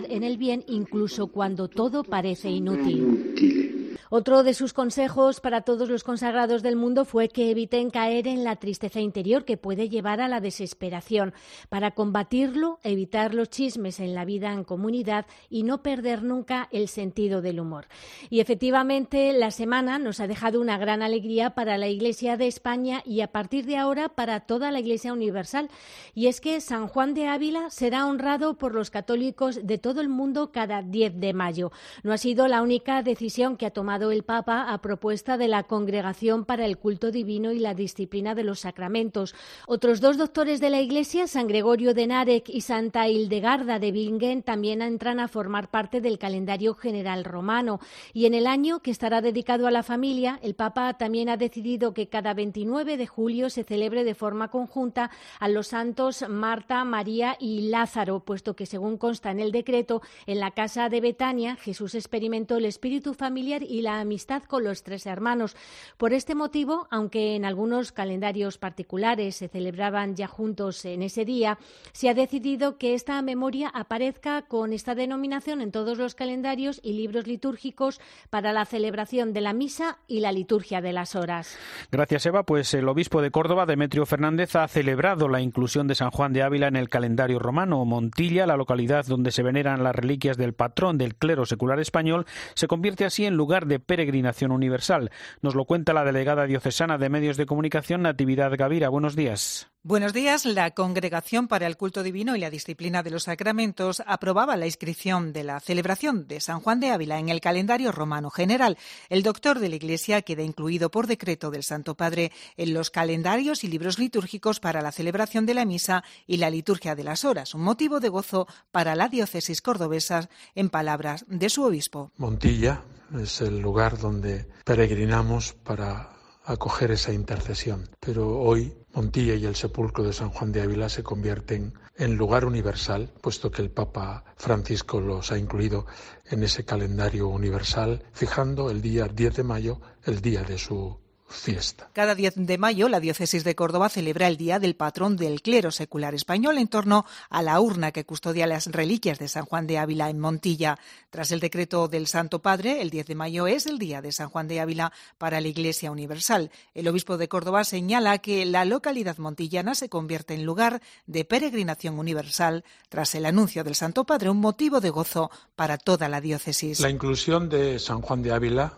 en 0.10 0.24
el 0.24 0.38
bien 0.38 0.64
incluso 0.68 1.28
cuando 1.28 1.68
todo 1.68 2.04
parece 2.04 2.50
inútil. 2.50 3.71
Otro 4.10 4.44
de 4.44 4.54
sus 4.54 4.74
consejos 4.74 5.40
para 5.40 5.62
todos 5.62 5.90
los 5.90 6.04
consagrados 6.04 6.64
del 6.64 6.76
mundo 6.76 7.06
fue 7.06 7.30
que 7.30 7.52
eviten 7.52 7.90
caer 7.90 8.28
en 8.28 8.44
la 8.44 8.56
tristeza 8.56 9.00
interior 9.00 9.46
que 9.46 9.58
puede 9.58 9.90
llevar 9.90 10.22
a 10.22 10.28
la 10.28 10.42
desesperación. 10.42 11.34
Para 11.70 11.92
combatirlo, 11.92 12.80
evitar 12.84 13.34
los 13.34 13.50
chismes 13.50 14.00
en 14.00 14.16
la 14.16 14.26
vida 14.26 14.54
en 14.54 14.64
comunidad 14.64 15.26
y 15.50 15.64
no 15.64 15.82
perder 15.84 16.24
nunca 16.24 16.68
el 16.72 16.88
sentido 16.88 17.42
del 17.42 17.60
humor. 17.60 17.88
Y 18.30 18.40
efectivamente, 18.40 19.34
la 19.34 19.52
semana 19.52 20.00
nos 20.00 20.20
ha 20.20 20.28
dejado 20.28 20.62
una 20.62 20.78
gran 20.78 21.02
alegría 21.02 21.52
para 21.52 21.78
la 21.78 21.88
Iglesia 21.88 22.38
de 22.38 22.48
España 22.48 23.02
y 23.06 23.22
a 23.22 23.32
partir 23.32 23.66
de 23.66 23.78
ahora 23.78 24.10
para 24.10 24.42
toda 24.42 24.72
la 24.72 24.80
Iglesia 24.80 25.14
universal. 25.14 25.70
Y 26.16 26.28
es 26.28 26.42
que 26.42 26.62
San 26.62 26.88
Juan 26.88 27.14
de 27.14 27.28
Ávila 27.28 27.70
será 27.70 28.06
honrado 28.06 28.58
por 28.58 28.74
los 28.74 28.90
católicos 28.90 29.60
de 29.64 29.78
todo 29.78 30.02
el 30.02 30.10
mundo 30.10 30.52
cada 30.52 30.82
10 30.82 31.20
de 31.20 31.34
mayo. 31.34 31.72
No 32.04 32.14
ha 32.14 32.18
sido 32.18 32.48
la 32.48 32.62
única 32.62 33.04
decisión 33.04 33.58
que 33.58 33.66
ha 33.66 33.72
tomado 33.72 33.81
aprobado 33.82 34.12
el 34.12 34.22
Papa 34.22 34.72
a 34.72 34.78
propuesta 34.80 35.38
de 35.38 35.48
la 35.48 35.64
Congregación 35.64 36.46
para 36.46 36.68
el 36.68 36.78
Culto 36.78 37.10
Divino 37.10 37.52
y 37.52 37.58
la 37.58 37.74
Disciplina 37.74 38.36
de 38.36 38.44
los 38.44 38.60
Sacramentos. 38.60 39.34
Otros 39.66 40.02
dos 40.02 40.18
doctores 40.18 40.62
de 40.62 40.70
la 40.70 40.82
Iglesia, 40.82 41.26
San 41.26 41.48
Gregorio 41.48 41.96
de 41.96 42.06
Narek 42.06 42.48
y 42.48 42.62
Santa 42.62 43.08
Hildegarda 43.08 43.80
de 43.80 43.92
Bingen, 43.92 44.44
también 44.44 44.84
entran 44.84 45.20
a 45.20 45.28
formar 45.28 45.72
parte 45.72 46.00
del 46.00 46.20
calendario 46.20 46.76
general 46.76 47.24
romano. 47.24 47.80
Y 48.14 48.28
en 48.28 48.36
el 48.36 48.46
año 48.46 48.82
que 48.82 48.92
estará 48.92 49.20
dedicado 49.20 49.66
a 49.66 49.72
la 49.72 49.82
familia, 49.82 50.40
el 50.44 50.54
Papa 50.54 50.94
también 50.94 51.30
ha 51.30 51.38
decidido 51.38 51.96
que 51.96 52.08
cada 52.08 52.36
29 52.36 52.98
de 52.98 53.08
julio 53.08 53.50
se 53.50 53.64
celebre 53.64 54.04
de 54.04 54.14
forma 54.14 54.50
conjunta 54.50 55.10
a 55.40 55.50
los 55.50 55.70
santos 55.70 56.24
Marta, 56.30 56.86
María 56.86 57.36
y 57.40 57.70
Lázaro, 57.70 58.20
puesto 58.20 58.56
que, 58.56 58.68
según 58.68 58.98
consta 58.98 59.32
en 59.32 59.40
el 59.40 59.52
decreto, 59.52 60.04
en 60.28 60.40
la 60.40 60.52
casa 60.52 60.88
de 60.88 61.02
Betania 61.02 61.56
Jesús 61.56 61.96
experimentó 61.96 62.58
el 62.58 62.66
espíritu 62.66 63.16
familiar 63.16 63.64
y 63.72 63.82
la 63.82 64.02
amistad 64.02 64.44
con 64.44 64.66
los 64.66 64.84
tres 64.84 65.06
hermanos. 65.06 65.56
Por 65.98 66.14
este 66.14 66.36
motivo, 66.36 66.88
aunque 66.92 67.36
en 67.36 67.46
algunos 67.46 67.92
calendarios 67.92 68.58
particulares 68.58 69.38
se 69.38 69.48
celebraban 69.48 70.16
ya 70.16 70.28
juntos 70.28 70.84
en 70.84 71.02
ese 71.02 71.24
día, 71.24 71.58
se 71.94 72.10
ha 72.10 72.14
decidido 72.14 72.78
que 72.78 72.94
esta 72.94 73.22
memoria 73.22 73.70
aparezca 73.70 74.42
con 74.44 74.74
esta 74.74 74.94
denominación 74.94 75.62
en 75.62 75.72
todos 75.72 75.98
los 75.98 76.16
calendarios 76.16 76.82
y 76.84 76.94
libros 76.94 77.28
litúrgicos 77.28 78.02
para 78.30 78.52
la 78.52 78.66
celebración 78.66 79.32
de 79.32 79.42
la 79.42 79.54
misa 79.54 80.00
y 80.08 80.20
la 80.20 80.34
liturgia 80.34 80.82
de 80.82 80.92
las 80.92 81.16
horas. 81.16 81.58
Gracias, 81.92 82.26
Eva. 82.26 82.44
Pues 82.44 82.74
el 82.74 82.90
obispo 82.90 83.22
de 83.22 83.32
Córdoba, 83.32 83.66
Demetrio 83.66 84.06
Fernández, 84.06 84.56
ha 84.56 84.68
celebrado 84.68 85.30
la 85.30 85.40
inclusión 85.40 85.88
de 85.88 85.96
San 85.96 86.12
Juan 86.12 86.34
de 86.34 86.44
Ávila 86.44 86.68
en 86.68 86.76
el 86.76 86.90
calendario 86.90 87.40
romano. 87.40 87.86
Montilla, 87.86 88.46
la 88.46 88.58
localidad 88.58 89.06
donde 89.06 89.32
se 89.32 89.44
veneran 89.44 89.84
las 89.84 89.96
reliquias 89.96 90.36
del 90.36 90.54
patrón 90.54 90.98
del 90.98 91.16
clero 91.16 91.46
secular 91.46 91.80
español, 91.80 92.26
se 92.54 92.68
convierte 92.68 93.06
así 93.06 93.26
en 93.26 93.36
lugar 93.36 93.61
de 93.66 93.80
peregrinación 93.80 94.52
universal. 94.52 95.12
Nos 95.42 95.56
lo 95.56 95.66
cuenta 95.66 95.94
la 95.94 96.04
delegada 96.04 96.46
diocesana 96.46 96.98
de 96.98 97.10
Medios 97.10 97.38
de 97.38 97.46
Comunicación, 97.46 98.02
Natividad 98.02 98.52
Gavira. 98.58 98.90
Buenos 98.90 99.16
días. 99.16 99.71
Buenos 99.84 100.14
días. 100.14 100.46
La 100.46 100.70
Congregación 100.76 101.48
para 101.48 101.66
el 101.66 101.76
Culto 101.76 102.04
Divino 102.04 102.36
y 102.36 102.40
la 102.40 102.52
Disciplina 102.52 103.02
de 103.02 103.10
los 103.10 103.24
Sacramentos 103.24 104.04
aprobaba 104.06 104.56
la 104.56 104.68
inscripción 104.68 105.34
de 105.34 105.44
la 105.44 105.60
celebración 105.60 106.28
de 106.28 106.40
San 106.40 106.60
Juan 106.60 106.80
de 106.80 106.92
Ávila 106.92 107.18
en 107.18 107.30
el 107.30 107.42
calendario 107.42 107.92
romano 107.92 108.30
general. 108.30 108.78
El 109.10 109.24
doctor 109.24 109.58
de 109.58 109.70
la 109.70 109.78
Iglesia 109.78 110.22
queda 110.22 110.44
incluido 110.44 110.92
por 110.92 111.08
decreto 111.08 111.50
del 111.50 111.64
Santo 111.64 111.96
Padre 111.96 112.32
en 112.58 112.76
los 112.76 112.92
calendarios 112.92 113.64
y 113.64 113.70
libros 113.70 113.98
litúrgicos 113.98 114.60
para 114.60 114.84
la 114.84 114.92
celebración 114.92 115.48
de 115.48 115.56
la 115.56 115.66
misa 115.66 116.04
y 116.28 116.38
la 116.38 116.52
liturgia 116.52 116.94
de 116.94 117.04
las 117.04 117.26
horas, 117.26 117.56
un 117.56 117.64
motivo 117.64 118.00
de 118.00 118.10
gozo 118.10 118.46
para 118.72 118.94
la 118.94 119.10
diócesis 119.10 119.64
cordobesa, 119.64 120.30
en 120.54 120.70
palabras 120.70 121.26
de 121.28 121.50
su 121.50 121.64
obispo. 121.64 122.12
Montilla 122.18 122.84
es 123.20 123.42
el 123.42 123.60
lugar 123.60 123.98
donde 123.98 124.46
peregrinamos 124.64 125.54
para 125.54 126.12
acoger 126.44 126.92
esa 126.92 127.14
intercesión. 127.14 127.90
Pero 128.00 128.40
hoy 128.40 128.74
Montilla 128.94 129.36
y 129.36 129.46
el 129.46 129.56
sepulcro 129.56 130.04
de 130.04 130.14
San 130.14 130.30
Juan 130.30 130.52
de 130.52 130.62
Ávila 130.62 130.90
se 130.90 131.04
convierten 131.04 131.74
en 131.96 132.18
lugar 132.18 132.46
universal, 132.46 133.10
puesto 133.22 133.50
que 133.52 133.62
el 133.62 133.72
Papa 133.72 134.26
Francisco 134.36 135.00
los 135.00 135.32
ha 135.32 135.38
incluido 135.38 135.86
en 136.26 136.44
ese 136.44 136.66
calendario 136.66 137.28
universal, 137.28 138.04
fijando 138.12 138.70
el 138.70 138.82
día 138.82 139.08
10 139.08 139.36
de 139.36 139.44
mayo, 139.44 139.82
el 140.04 140.22
día 140.22 140.44
de 140.44 140.58
su 140.58 140.98
fiesta. 141.32 141.90
Cada 141.94 142.16
10 142.16 142.34
de 142.36 142.58
mayo, 142.58 142.90
la 142.90 143.00
diócesis 143.00 143.44
de 143.44 143.56
Córdoba 143.56 143.90
celebra 143.90 144.28
el 144.28 144.38
Día 144.38 144.60
del 144.60 144.76
Patrón 144.76 145.18
del 145.18 145.42
Clero 145.42 145.72
Secular 145.72 146.14
Español 146.14 146.58
en 146.58 146.68
torno 146.68 147.06
a 147.30 147.42
la 147.42 147.60
urna 147.60 147.92
que 147.92 148.06
custodia 148.06 148.48
las 148.48 148.68
reliquias 148.68 149.20
de 149.20 149.28
San 149.28 149.46
Juan 149.46 149.68
de 149.68 149.78
Ávila 149.78 150.10
en 150.10 150.20
Montilla. 150.20 150.78
Tras 151.10 151.32
el 151.32 151.40
decreto 151.40 151.88
del 151.88 152.08
Santo 152.08 152.42
Padre, 152.42 152.82
el 152.82 152.90
10 152.90 153.08
de 153.08 153.16
mayo 153.16 153.48
es 153.48 153.66
el 153.66 153.80
Día 153.80 154.02
de 154.02 154.12
San 154.12 154.30
Juan 154.30 154.48
de 154.48 154.60
Ávila 154.60 154.92
para 155.18 155.42
la 155.42 155.48
Iglesia 155.48 155.92
Universal. 155.92 156.52
El 156.74 156.88
obispo 156.88 157.18
de 157.18 157.28
Córdoba 157.28 157.64
señala 157.64 158.18
que 158.20 158.46
la 158.46 158.66
localidad 158.66 159.18
montillana 159.18 159.76
se 159.76 159.90
convierte 159.90 160.34
en 160.34 160.46
lugar 160.46 160.82
de 161.08 161.26
peregrinación 161.26 162.00
universal 162.00 162.64
tras 162.90 163.16
el 163.16 163.26
anuncio 163.26 163.64
del 163.64 163.76
Santo 163.76 164.06
Padre, 164.06 164.30
un 164.30 164.40
motivo 164.40 164.82
de 164.82 164.90
gozo 164.90 165.32
para 165.56 165.78
toda 165.78 166.10
la 166.10 166.22
diócesis. 166.22 166.80
La 166.80 166.90
inclusión 166.90 167.50
de 167.50 167.80
San 167.80 168.02
Juan 168.02 168.22
de 168.22 168.32
Ávila 168.32 168.74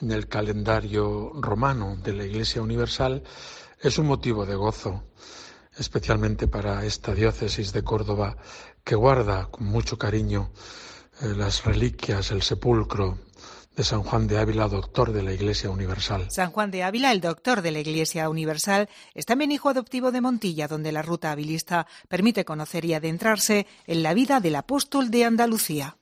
en 0.00 0.12
el 0.12 0.28
calendario 0.28 1.32
romano 1.34 1.96
de 1.96 2.12
la 2.12 2.24
Iglesia 2.24 2.62
Universal 2.62 3.22
es 3.80 3.98
un 3.98 4.06
motivo 4.06 4.46
de 4.46 4.54
gozo, 4.54 5.04
especialmente 5.76 6.48
para 6.48 6.84
esta 6.84 7.14
diócesis 7.14 7.72
de 7.72 7.82
Córdoba 7.82 8.36
que 8.84 8.94
guarda 8.94 9.46
con 9.50 9.66
mucho 9.66 9.98
cariño 9.98 10.50
eh, 11.20 11.34
las 11.36 11.64
reliquias, 11.64 12.30
el 12.30 12.42
sepulcro 12.42 13.18
de 13.78 13.84
San 13.84 14.02
Juan 14.02 14.26
de 14.26 14.38
Ávila, 14.38 14.66
doctor 14.66 15.12
de 15.12 15.22
la 15.22 15.32
Iglesia 15.32 15.70
Universal. 15.70 16.26
San 16.30 16.50
Juan 16.50 16.72
de 16.72 16.82
Ávila, 16.82 17.12
el 17.12 17.20
doctor 17.20 17.62
de 17.62 17.70
la 17.70 17.78
Iglesia 17.78 18.28
Universal, 18.28 18.88
es 19.14 19.24
también 19.24 19.52
hijo 19.52 19.68
adoptivo 19.68 20.10
de 20.10 20.20
Montilla, 20.20 20.66
donde 20.66 20.90
la 20.90 21.02
ruta 21.02 21.30
habilista 21.30 21.86
permite 22.08 22.44
conocer 22.44 22.84
y 22.84 22.94
adentrarse 22.94 23.68
en 23.86 24.02
la 24.02 24.14
vida 24.14 24.40
del 24.40 24.56
apóstol 24.56 25.12
de 25.12 25.24
Andalucía. 25.24 25.96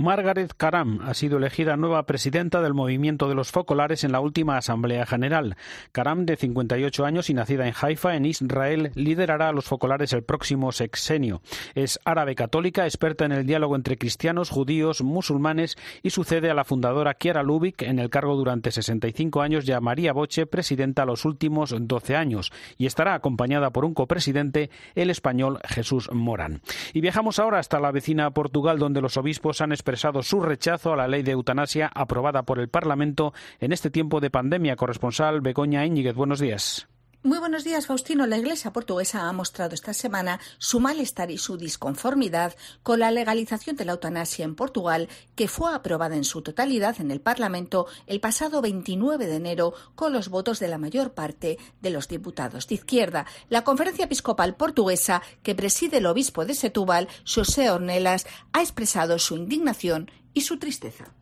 Margaret 0.00 0.52
Karam 0.56 1.00
ha 1.02 1.12
sido 1.12 1.38
elegida 1.38 1.76
nueva 1.76 2.04
presidenta 2.04 2.62
del 2.62 2.72
movimiento 2.72 3.28
de 3.28 3.34
los 3.34 3.50
focolares 3.50 4.04
en 4.04 4.12
la 4.12 4.20
última 4.20 4.56
Asamblea 4.56 5.04
General. 5.06 5.56
Karam, 5.90 6.24
de 6.24 6.36
58 6.36 7.04
años 7.04 7.28
y 7.30 7.34
nacida 7.34 7.66
en 7.66 7.74
Haifa, 7.74 8.14
en 8.14 8.24
Israel, 8.24 8.92
liderará 8.94 9.48
a 9.48 9.52
los 9.52 9.64
focolares 9.64 10.12
el 10.12 10.22
próximo 10.22 10.70
sexenio. 10.70 11.42
Es 11.74 11.98
árabe 12.04 12.36
católica, 12.36 12.84
experta 12.84 13.24
en 13.24 13.32
el 13.32 13.44
diálogo 13.44 13.74
entre 13.74 13.98
cristianos, 13.98 14.50
judíos, 14.50 15.02
musulmanes 15.02 15.76
y 16.04 16.10
sucede 16.10 16.48
a 16.48 16.54
la 16.54 16.62
fundadora 16.62 17.14
Kiara 17.14 17.42
Lubick 17.42 17.82
en 17.82 17.98
el 17.98 18.08
cargo 18.08 18.36
durante 18.36 18.70
65 18.70 19.42
años 19.42 19.66
y 19.66 19.72
a 19.72 19.80
María 19.80 20.12
Boche, 20.12 20.46
presidenta 20.46 21.06
los 21.06 21.24
últimos 21.24 21.74
12 21.76 22.14
años. 22.14 22.52
Y 22.76 22.86
estará 22.86 23.14
acompañada 23.14 23.70
por 23.70 23.84
un 23.84 23.94
copresidente, 23.94 24.70
el 24.94 25.10
español 25.10 25.58
Jesús 25.64 26.08
Morán. 26.12 26.60
Y 26.92 27.00
viajamos 27.00 27.40
ahora 27.40 27.58
hasta 27.58 27.80
la 27.80 27.90
vecina 27.90 28.30
Portugal, 28.30 28.78
donde 28.78 29.00
los 29.00 29.16
obispos 29.16 29.60
han 29.60 29.72
expresado 29.72 29.87
su 30.22 30.40
rechazo 30.40 30.92
a 30.92 30.96
la 30.96 31.08
ley 31.08 31.22
de 31.22 31.32
eutanasia 31.32 31.90
aprobada 31.94 32.42
por 32.42 32.58
el 32.58 32.68
Parlamento 32.68 33.32
en 33.60 33.72
este 33.72 33.90
tiempo 33.90 34.20
de 34.20 34.30
pandemia. 34.30 34.76
Corresponsal 34.76 35.40
Begoña 35.40 35.86
Íñiguez, 35.86 36.14
buenos 36.14 36.40
días. 36.40 36.88
Muy 37.28 37.40
buenos 37.40 37.62
días, 37.62 37.84
Faustino. 37.84 38.26
La 38.26 38.38
Iglesia 38.38 38.72
portuguesa 38.72 39.28
ha 39.28 39.32
mostrado 39.34 39.74
esta 39.74 39.92
semana 39.92 40.40
su 40.56 40.80
malestar 40.80 41.30
y 41.30 41.36
su 41.36 41.58
disconformidad 41.58 42.56
con 42.82 43.00
la 43.00 43.10
legalización 43.10 43.76
de 43.76 43.84
la 43.84 43.92
eutanasia 43.92 44.46
en 44.46 44.54
Portugal, 44.54 45.10
que 45.34 45.46
fue 45.46 45.74
aprobada 45.74 46.16
en 46.16 46.24
su 46.24 46.40
totalidad 46.40 46.98
en 47.02 47.10
el 47.10 47.20
Parlamento 47.20 47.86
el 48.06 48.20
pasado 48.20 48.62
29 48.62 49.26
de 49.26 49.36
enero 49.36 49.74
con 49.94 50.14
los 50.14 50.30
votos 50.30 50.58
de 50.58 50.68
la 50.68 50.78
mayor 50.78 51.12
parte 51.12 51.58
de 51.82 51.90
los 51.90 52.08
diputados 52.08 52.66
de 52.66 52.76
izquierda. 52.76 53.26
La 53.50 53.62
Conferencia 53.62 54.06
Episcopal 54.06 54.56
Portuguesa, 54.56 55.20
que 55.42 55.54
preside 55.54 55.98
el 55.98 56.06
obispo 56.06 56.46
de 56.46 56.54
Setúbal, 56.54 57.08
José 57.26 57.68
Ornelas, 57.68 58.26
ha 58.54 58.62
expresado 58.62 59.18
su 59.18 59.36
indignación 59.36 60.10
y 60.32 60.40
su 60.40 60.58
tristeza. 60.58 61.12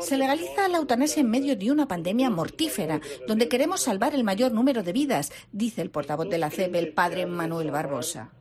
Se 0.00 0.18
legaliza 0.18 0.68
la 0.68 0.78
eutanasia 0.78 1.20
en 1.20 1.30
medio 1.30 1.56
de 1.56 1.70
una 1.70 1.86
pandemia 1.86 2.30
mortífera, 2.30 3.00
donde 3.26 3.48
queremos 3.48 3.82
salvar 3.82 4.14
el 4.14 4.24
mayor 4.24 4.52
número 4.52 4.82
de 4.82 4.92
vidas, 4.92 5.32
dice 5.52 5.82
el 5.82 5.90
portavoz 5.90 6.28
de 6.28 6.38
la 6.38 6.50
CEP, 6.50 6.74
el 6.74 6.92
padre 6.92 7.26
Manuel 7.26 7.70
Barbosa 7.70 8.32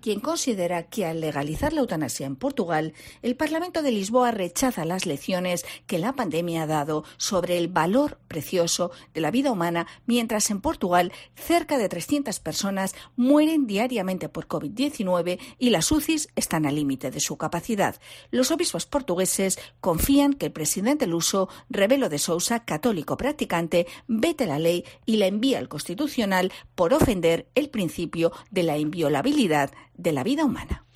quien 0.00 0.20
considera 0.20 0.84
que 0.84 1.06
al 1.06 1.20
legalizar 1.20 1.72
la 1.72 1.80
eutanasia 1.80 2.26
en 2.26 2.36
Portugal, 2.36 2.94
el 3.22 3.36
Parlamento 3.36 3.82
de 3.82 3.92
Lisboa 3.92 4.30
rechaza 4.30 4.84
las 4.84 5.06
lecciones 5.06 5.64
que 5.86 5.98
la 5.98 6.14
pandemia 6.14 6.62
ha 6.62 6.66
dado 6.66 7.04
sobre 7.16 7.58
el 7.58 7.68
valor 7.68 8.18
precioso 8.28 8.90
de 9.14 9.20
la 9.20 9.30
vida 9.30 9.52
humana, 9.52 9.86
mientras 10.06 10.50
en 10.50 10.60
Portugal 10.60 11.12
cerca 11.34 11.78
de 11.78 11.88
300 11.88 12.40
personas 12.40 12.94
mueren 13.16 13.66
diariamente 13.66 14.28
por 14.28 14.48
COVID-19 14.48 15.38
y 15.58 15.70
las 15.70 15.90
UCIs 15.92 16.28
están 16.36 16.66
al 16.66 16.74
límite 16.74 17.10
de 17.10 17.20
su 17.20 17.36
capacidad. 17.36 17.96
Los 18.30 18.50
obispos 18.50 18.86
portugueses 18.86 19.58
confían 19.80 20.34
que 20.34 20.46
el 20.46 20.52
presidente 20.52 21.06
Luso, 21.06 21.48
Rebelo 21.68 22.08
de 22.08 22.18
Sousa, 22.18 22.64
católico 22.64 23.16
practicante, 23.16 23.86
vete 24.08 24.46
la 24.46 24.58
ley 24.58 24.84
y 25.06 25.16
la 25.16 25.26
envía 25.26 25.58
al 25.58 25.68
Constitucional 25.68 26.52
por 26.74 26.94
ofender 26.94 27.48
el 27.54 27.70
principio 27.70 28.32
de 28.50 28.62
la 28.62 28.78
inviolabilidad 28.78 29.70
de 30.00 30.12
la 30.12 30.22
vida 30.22 30.44
humana. 30.44 30.86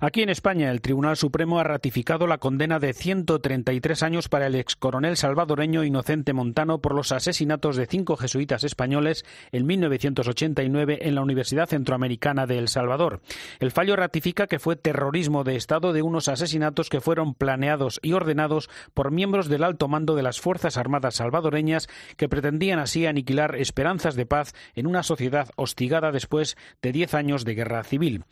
Aquí 0.00 0.22
en 0.22 0.30
España, 0.30 0.70
el 0.70 0.80
Tribunal 0.80 1.16
Supremo 1.16 1.58
ha 1.58 1.64
ratificado 1.64 2.26
la 2.26 2.38
condena 2.38 2.78
de 2.78 2.92
133 2.92 4.02
años 4.02 4.28
para 4.28 4.46
el 4.46 4.54
excoronel 4.54 5.16
salvadoreño 5.16 5.84
Inocente 5.84 6.32
Montano 6.32 6.80
por 6.80 6.94
los 6.94 7.12
asesinatos 7.12 7.76
de 7.76 7.86
cinco 7.86 8.16
jesuitas 8.16 8.64
españoles 8.64 9.24
en 9.52 9.66
1989 9.66 10.98
en 11.02 11.14
la 11.14 11.22
Universidad 11.22 11.68
Centroamericana 11.68 12.46
de 12.46 12.58
El 12.58 12.68
Salvador. 12.68 13.20
El 13.58 13.70
fallo 13.70 13.96
ratifica 13.96 14.46
que 14.46 14.58
fue 14.58 14.76
terrorismo 14.76 15.44
de 15.44 15.56
Estado 15.56 15.92
de 15.92 16.02
unos 16.02 16.28
asesinatos 16.28 16.88
que 16.88 17.00
fueron 17.00 17.34
planeados 17.34 18.00
y 18.02 18.12
ordenados 18.12 18.70
por 18.94 19.10
miembros 19.10 19.48
del 19.48 19.64
alto 19.64 19.88
mando 19.88 20.14
de 20.14 20.22
las 20.22 20.40
Fuerzas 20.40 20.76
Armadas 20.76 21.16
salvadoreñas 21.16 21.88
que 22.16 22.28
pretendían 22.28 22.78
así 22.78 23.06
aniquilar 23.06 23.56
esperanzas 23.56 24.14
de 24.14 24.26
paz 24.26 24.54
en 24.74 24.86
una 24.86 25.02
sociedad 25.02 25.48
hostigada 25.56 26.12
después 26.12 26.56
de 26.82 26.92
diez 26.92 27.14
años 27.14 27.44
de 27.44 27.54
guerra 27.54 27.82
civil. 27.84 28.24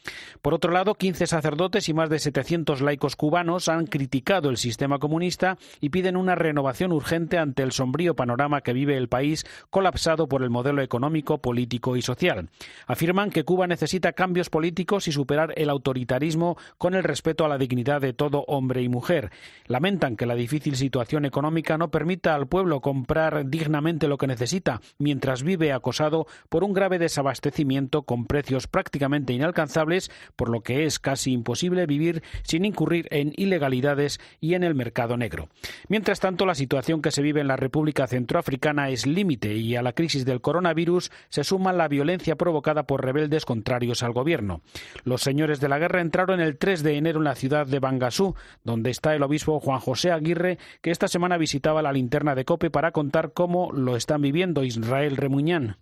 Por 0.43 0.55
otro 0.55 0.73
lado, 0.73 0.95
15 0.95 1.18
15 1.19 1.35
sacerdotes 1.35 1.89
y 1.89 1.95
más 1.95 2.11
de 2.11 2.21
700 2.21 2.81
laicos 2.81 3.17
cubanos 3.17 3.69
han 3.69 3.87
criticado 3.87 4.51
el 4.51 4.57
sistema 4.57 5.01
comunista 5.01 5.59
y 5.81 5.89
piden 5.89 6.17
una 6.17 6.37
renovación 6.37 6.93
urgente 6.93 7.39
ante 7.39 7.65
el 7.65 7.73
sombrío 7.73 8.15
panorama 8.15 8.61
que 8.61 8.73
vive 8.73 8.97
el 8.97 9.09
país 9.09 9.45
colapsado 9.69 10.29
por 10.29 10.45
el 10.45 10.51
modelo 10.51 10.81
económico, 10.81 11.39
político 11.39 11.97
y 11.97 12.03
social. 12.03 12.51
Afirman 12.87 13.31
que 13.31 13.43
Cuba 13.43 13.67
necesita 13.67 14.13
cambios 14.13 14.49
políticos 14.49 15.09
y 15.09 15.13
superar 15.13 15.55
el 15.57 15.71
autoritarismo 15.71 16.57
con 16.77 16.95
el 16.95 17.03
respeto 17.03 17.45
a 17.45 17.49
la 17.49 17.59
dignidad 17.59 18.01
de 18.01 18.13
todo 18.13 18.45
hombre 18.47 18.83
y 18.83 18.89
mujer. 18.89 19.33
Lamentan 19.67 20.15
que 20.15 20.25
la 20.25 20.37
difícil 20.37 20.77
situación 20.77 21.25
económica 21.25 21.77
no 21.79 21.91
permita 21.91 22.37
al 22.37 22.47
pueblo 22.47 22.81
comprar 22.81 23.51
dignamente 23.51 24.07
lo 24.07 24.19
que 24.19 24.29
necesita, 24.29 24.81
mientras 24.99 25.43
vive 25.43 25.73
acosado 25.73 26.29
por 26.49 26.63
un 26.63 26.75
grave 26.75 27.01
desabastecimiento 27.01 28.03
con 28.03 28.27
precios 28.27 28.69
prácticamente 28.69 29.33
inalcanzables, 29.33 30.13
por 30.37 30.49
lo 30.49 30.61
que 30.61 30.85
es 30.85 31.01
casi 31.09 31.33
imposible 31.33 31.87
vivir 31.87 32.23
sin 32.43 32.67
incurrir 32.67 33.09
en 33.11 33.33
ilegalidades 33.35 34.21
y 34.43 34.53
en 34.53 34.63
el 34.63 34.75
mercado 34.75 35.17
negro. 35.17 35.49
Mientras 35.89 36.21
tanto, 36.21 36.45
la 36.45 36.55
situación 36.55 37.01
que 37.01 37.11
se 37.11 37.23
vive 37.23 37.41
en 37.41 37.49
la 37.49 37.57
República 37.57 38.07
Centroafricana 38.07 38.91
es 38.91 39.07
límite 39.07 39.55
y 39.55 39.75
a 39.75 39.81
la 39.81 39.95
crisis 39.95 40.27
del 40.27 40.43
coronavirus 40.43 41.11
se 41.31 41.45
suma 41.45 41.73
la 41.73 41.89
violencia 41.89 42.37
provocada 42.37 42.83
por 42.83 43.03
rebeldes 43.03 43.47
contrarios 43.47 44.03
al 44.03 44.13
gobierno. 44.13 44.61
Los 45.05 45.23
señores 45.23 45.61
de 45.61 45.71
la 45.71 45.79
guerra 45.79 46.03
entraron 46.03 46.41
el 46.41 46.59
3 46.59 46.83
de 46.83 46.99
enero 46.99 47.21
en 47.21 47.25
la 47.25 47.37
ciudad 47.37 47.67
de 47.67 47.79
Bangasú, 47.79 48.35
donde 48.63 48.91
está 48.91 49.15
el 49.15 49.23
obispo 49.23 49.61
Juan 49.61 49.81
José 49.81 50.11
Aguirre, 50.11 50.59
que 50.83 50.91
esta 50.91 51.09
semana 51.09 51.39
visitaba 51.39 51.81
la 51.81 51.95
linterna 51.95 52.35
de 52.35 52.45
Cope 52.45 52.69
para 52.69 52.93
contar 52.93 53.33
cómo 53.33 53.73
lo 53.73 53.97
están 53.97 54.21
viviendo 54.21 54.63
Israel 54.63 55.17
Remuñán. 55.17 55.79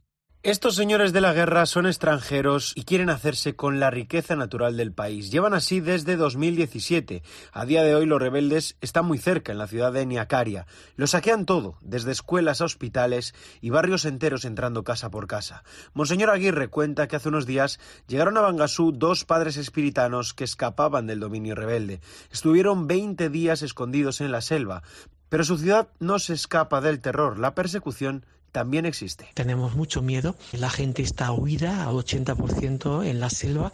Estos 0.47 0.77
señores 0.77 1.13
de 1.13 1.21
la 1.21 1.33
guerra 1.33 1.67
son 1.67 1.87
extranjeros 1.87 2.73
y 2.77 2.85
quieren 2.85 3.11
hacerse 3.11 3.57
con 3.57 3.81
la 3.81 3.91
riqueza 3.91 4.37
natural 4.37 4.77
del 4.77 4.93
país. 4.93 5.33
Llevan 5.33 5.55
así 5.55 5.81
desde 5.81 6.15
2017. 6.15 7.25
A 7.51 7.65
día 7.65 7.83
de 7.83 7.97
hoy 7.97 8.07
los 8.07 8.23
rebeldes 8.23 8.77
están 8.81 9.07
muy 9.07 9.19
cerca, 9.19 9.51
en 9.51 9.59
la 9.59 9.67
ciudad 9.67 9.93
de 9.93 10.07
Niacaria. 10.07 10.69
Lo 10.95 11.09
saquean 11.09 11.47
todo, 11.47 11.79
desde 11.81 12.13
escuelas 12.13 12.61
a 12.61 12.67
hospitales 12.67 13.35
y 13.61 13.71
barrios 13.71 14.05
enteros 14.05 14.45
entrando 14.45 14.85
casa 14.85 15.11
por 15.11 15.27
casa. 15.27 15.65
Monseñor 15.95 16.31
Aguirre 16.31 16.69
cuenta 16.69 17.09
que 17.09 17.17
hace 17.17 17.29
unos 17.29 17.47
días 17.47 17.81
llegaron 18.07 18.37
a 18.37 18.43
Bangasú 18.43 18.93
dos 18.93 19.25
padres 19.25 19.57
espiritanos 19.57 20.33
que 20.33 20.45
escapaban 20.45 21.09
del 21.09 21.19
dominio 21.19 21.57
rebelde. 21.57 22.01
Estuvieron 22.31 22.87
20 22.87 23.31
días 23.31 23.63
escondidos 23.63 24.21
en 24.21 24.31
la 24.31 24.43
selva, 24.43 24.85
pero 25.29 25.43
su 25.43 25.59
ciudad 25.59 25.89
no 25.99 26.21
se 26.21 26.35
escapa 26.35 26.81
del 26.81 27.01
terror, 27.01 27.37
la 27.37 27.57
persecución 27.57 28.25
también 28.53 28.87
existe. 28.87 29.29
Tenemos 29.35 29.75
mucho 29.75 30.03
miedo. 30.03 30.35
La 30.53 30.71
gente 30.71 31.03
está 31.03 31.33
huida 31.33 31.87
al 31.89 31.95
80% 31.95 33.07
en 33.07 33.21
la 33.21 33.31
selva 33.31 33.73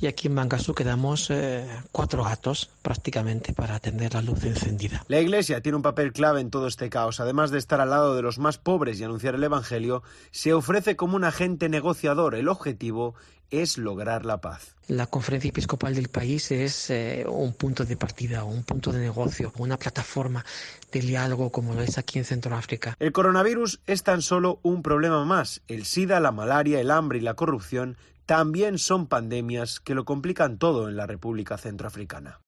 y 0.00 0.06
aquí 0.06 0.26
en 0.26 0.34
Mangasú 0.34 0.74
quedamos 0.74 1.30
eh, 1.30 1.66
cuatro 1.92 2.24
gatos 2.24 2.70
prácticamente 2.82 3.52
para 3.52 3.78
tener 3.78 4.14
la 4.14 4.22
luz 4.22 4.44
encendida. 4.44 5.04
La 5.08 5.20
Iglesia 5.20 5.60
tiene 5.60 5.76
un 5.76 5.82
papel 5.82 6.12
clave 6.12 6.40
en 6.40 6.50
todo 6.50 6.66
este 6.66 6.90
caos. 6.90 7.20
Además 7.20 7.50
de 7.50 7.58
estar 7.58 7.80
al 7.80 7.90
lado 7.90 8.16
de 8.16 8.22
los 8.22 8.38
más 8.38 8.58
pobres 8.58 8.98
y 9.00 9.04
anunciar 9.04 9.34
el 9.34 9.44
Evangelio, 9.44 10.02
se 10.30 10.52
ofrece 10.52 10.96
como 10.96 11.16
un 11.16 11.24
agente 11.24 11.68
negociador. 11.68 12.34
El 12.34 12.48
objetivo 12.48 13.14
es 13.60 13.78
lograr 13.78 14.24
la 14.24 14.40
paz. 14.40 14.74
La 14.88 15.06
conferencia 15.06 15.48
episcopal 15.48 15.94
del 15.94 16.08
país 16.08 16.50
es 16.50 16.90
eh, 16.90 17.24
un 17.26 17.54
punto 17.54 17.84
de 17.84 17.96
partida, 17.96 18.44
un 18.44 18.64
punto 18.64 18.92
de 18.92 19.00
negocio, 19.00 19.52
una 19.58 19.78
plataforma 19.78 20.44
de 20.92 21.00
diálogo 21.00 21.50
como 21.50 21.74
lo 21.74 21.82
es 21.82 21.96
aquí 21.98 22.18
en 22.18 22.24
Centroáfrica. 22.24 22.96
El 22.98 23.12
coronavirus 23.12 23.80
es 23.86 24.02
tan 24.02 24.22
solo 24.22 24.60
un 24.62 24.82
problema 24.82 25.24
más. 25.24 25.62
El 25.68 25.84
SIDA, 25.84 26.20
la 26.20 26.32
malaria, 26.32 26.80
el 26.80 26.90
hambre 26.90 27.18
y 27.18 27.22
la 27.22 27.34
corrupción 27.34 27.96
también 28.26 28.78
son 28.78 29.06
pandemias 29.06 29.80
que 29.80 29.94
lo 29.94 30.04
complican 30.04 30.58
todo 30.58 30.88
en 30.88 30.96
la 30.96 31.06
República 31.06 31.58
Centroafricana. 31.58 32.43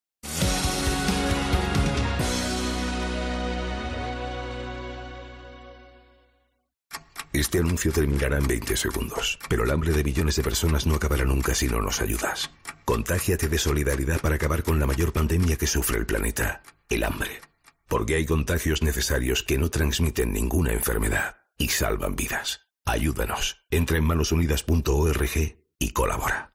Este 7.37 7.59
anuncio 7.59 7.93
terminará 7.93 8.39
en 8.39 8.47
20 8.47 8.79
segundos, 8.79 9.39
pero 9.47 9.65
el 9.65 9.71
hambre 9.71 9.93
de 9.93 10.03
millones 10.03 10.37
de 10.37 10.43
personas 10.43 10.87
no 10.87 10.95
acabará 10.95 11.27
nunca 11.27 11.55
si 11.55 11.69
no 11.69 11.83
nos 11.83 12.01
ayudas. 12.01 12.51
Contágiate 12.87 13.49
de 13.49 13.59
solidaridad 13.59 14.21
para 14.21 14.37
acabar 14.37 14.63
con 14.63 14.81
la 14.81 14.87
mayor 14.87 15.13
pandemia 15.13 15.57
que 15.57 15.67
sufre 15.67 15.99
el 15.99 16.07
planeta, 16.07 16.63
el 16.89 17.05
hambre. 17.05 17.43
Porque 17.89 18.15
hay 18.15 18.25
contagios 18.25 18.83
necesarios 18.83 19.43
que 19.43 19.59
no 19.59 19.69
transmiten 19.69 20.33
ninguna 20.33 20.73
enfermedad 20.73 21.37
y 21.59 21.69
salvan 21.69 22.17
vidas. 22.17 22.63
Ayúdanos. 22.87 23.59
Entra 23.71 23.99
en 23.99 24.05
manosunidas.org 24.05 25.59
y 25.79 25.91
colabora. 25.91 26.55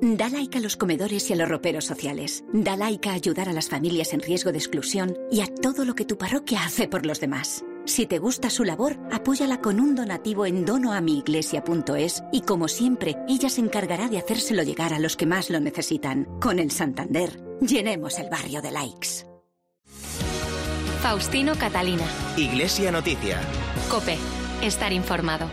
Da 0.00 0.30
like 0.30 0.56
a 0.56 0.62
los 0.62 0.78
comedores 0.78 1.28
y 1.28 1.34
a 1.34 1.36
los 1.36 1.48
roperos 1.48 1.84
sociales. 1.84 2.42
Da 2.54 2.74
like 2.78 3.10
a 3.10 3.12
ayudar 3.12 3.50
a 3.50 3.52
las 3.52 3.68
familias 3.68 4.14
en 4.14 4.20
riesgo 4.20 4.50
de 4.50 4.58
exclusión 4.58 5.14
y 5.30 5.42
a 5.42 5.46
todo 5.46 5.84
lo 5.84 5.94
que 5.94 6.06
tu 6.06 6.16
parroquia 6.16 6.64
hace 6.64 6.88
por 6.88 7.04
los 7.04 7.20
demás. 7.20 7.62
Si 7.86 8.04
te 8.04 8.18
gusta 8.18 8.50
su 8.50 8.64
labor, 8.64 8.98
apóyala 9.12 9.60
con 9.60 9.78
un 9.78 9.94
donativo 9.94 10.44
en 10.44 10.64
donoamiiglesia.es 10.64 12.24
y 12.32 12.40
como 12.42 12.66
siempre, 12.66 13.16
ella 13.28 13.48
se 13.48 13.60
encargará 13.60 14.08
de 14.08 14.18
hacérselo 14.18 14.64
llegar 14.64 14.92
a 14.92 14.98
los 14.98 15.16
que 15.16 15.24
más 15.24 15.50
lo 15.50 15.60
necesitan. 15.60 16.24
Con 16.40 16.58
el 16.58 16.72
Santander, 16.72 17.40
llenemos 17.60 18.18
el 18.18 18.28
barrio 18.28 18.60
de 18.60 18.72
likes. 18.72 19.24
Faustino 21.00 21.54
Catalina. 21.54 22.04
Iglesia 22.36 22.90
Noticia. 22.90 23.40
Cope. 23.88 24.18
Estar 24.62 24.92
informado. 24.92 25.48